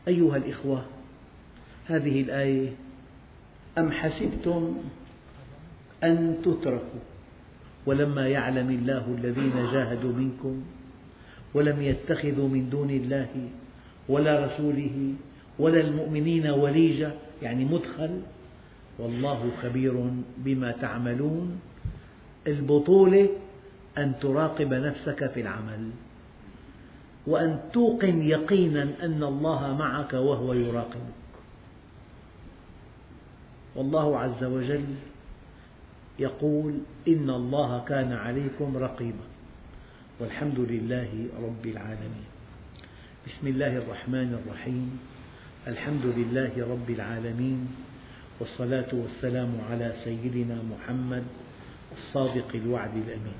أيها 0.08 0.38
الإخوة 0.38 0.86
هذه 1.86 2.22
الآية 2.22 2.70
أم 3.78 3.92
حسبتم 3.92 4.78
أن 6.04 6.38
تتركوا؟ 6.44 7.04
ولما 7.86 8.28
يعلم 8.28 8.70
الله 8.70 9.16
الذين 9.18 9.72
جاهدوا 9.72 10.14
منكم 10.14 10.64
ولم 11.54 11.82
يتخذوا 11.82 12.50
من 12.50 12.70
دون 12.70 12.90
الله 12.90 13.50
ولا 14.10 14.46
رسوله 14.46 15.14
ولا 15.60 15.80
المؤمنين 15.82 16.48
وليجة 16.48 17.12
يعني 17.42 17.66
مدخل 17.66 18.22
والله 19.00 19.52
خبير 19.62 20.12
بما 20.38 20.72
تعملون. 20.72 21.60
البطولة 22.48 23.30
أن 23.98 24.20
تراقب 24.22 24.74
نفسك 24.74 25.32
في 25.32 25.42
العمل 25.42 25.90
وأن 27.28 27.60
توقن 27.74 28.22
يقينا 28.22 28.84
أن 29.04 29.24
الله 29.24 29.76
معك 29.76 30.14
وهو 30.14 30.54
يراقبك. 30.54 31.18
والله 33.76 34.20
عز 34.20 34.44
وجل 34.44 34.86
يقول 36.20 36.74
إن 37.08 37.30
الله 37.30 37.84
كان 37.88 38.14
عليكم 38.14 38.78
رقيبا. 38.78 39.28
والحمد 40.20 40.60
لله 40.60 41.28
رب 41.44 41.66
العالمين. 41.66 42.28
بسم 43.28 43.48
الله 43.48 43.78
الرحمن 43.78 44.30
الرحيم. 44.34 45.00
الحمد 45.68 46.06
لله 46.06 46.54
رب 46.72 46.90
العالمين. 46.90 47.68
والصلاة 48.40 48.90
والسلام 48.94 49.52
على 49.70 49.94
سيدنا 50.04 50.58
محمد 50.64 51.24
الصادق 51.98 52.50
الوعد 52.56 52.96
الأمين. 52.96 53.40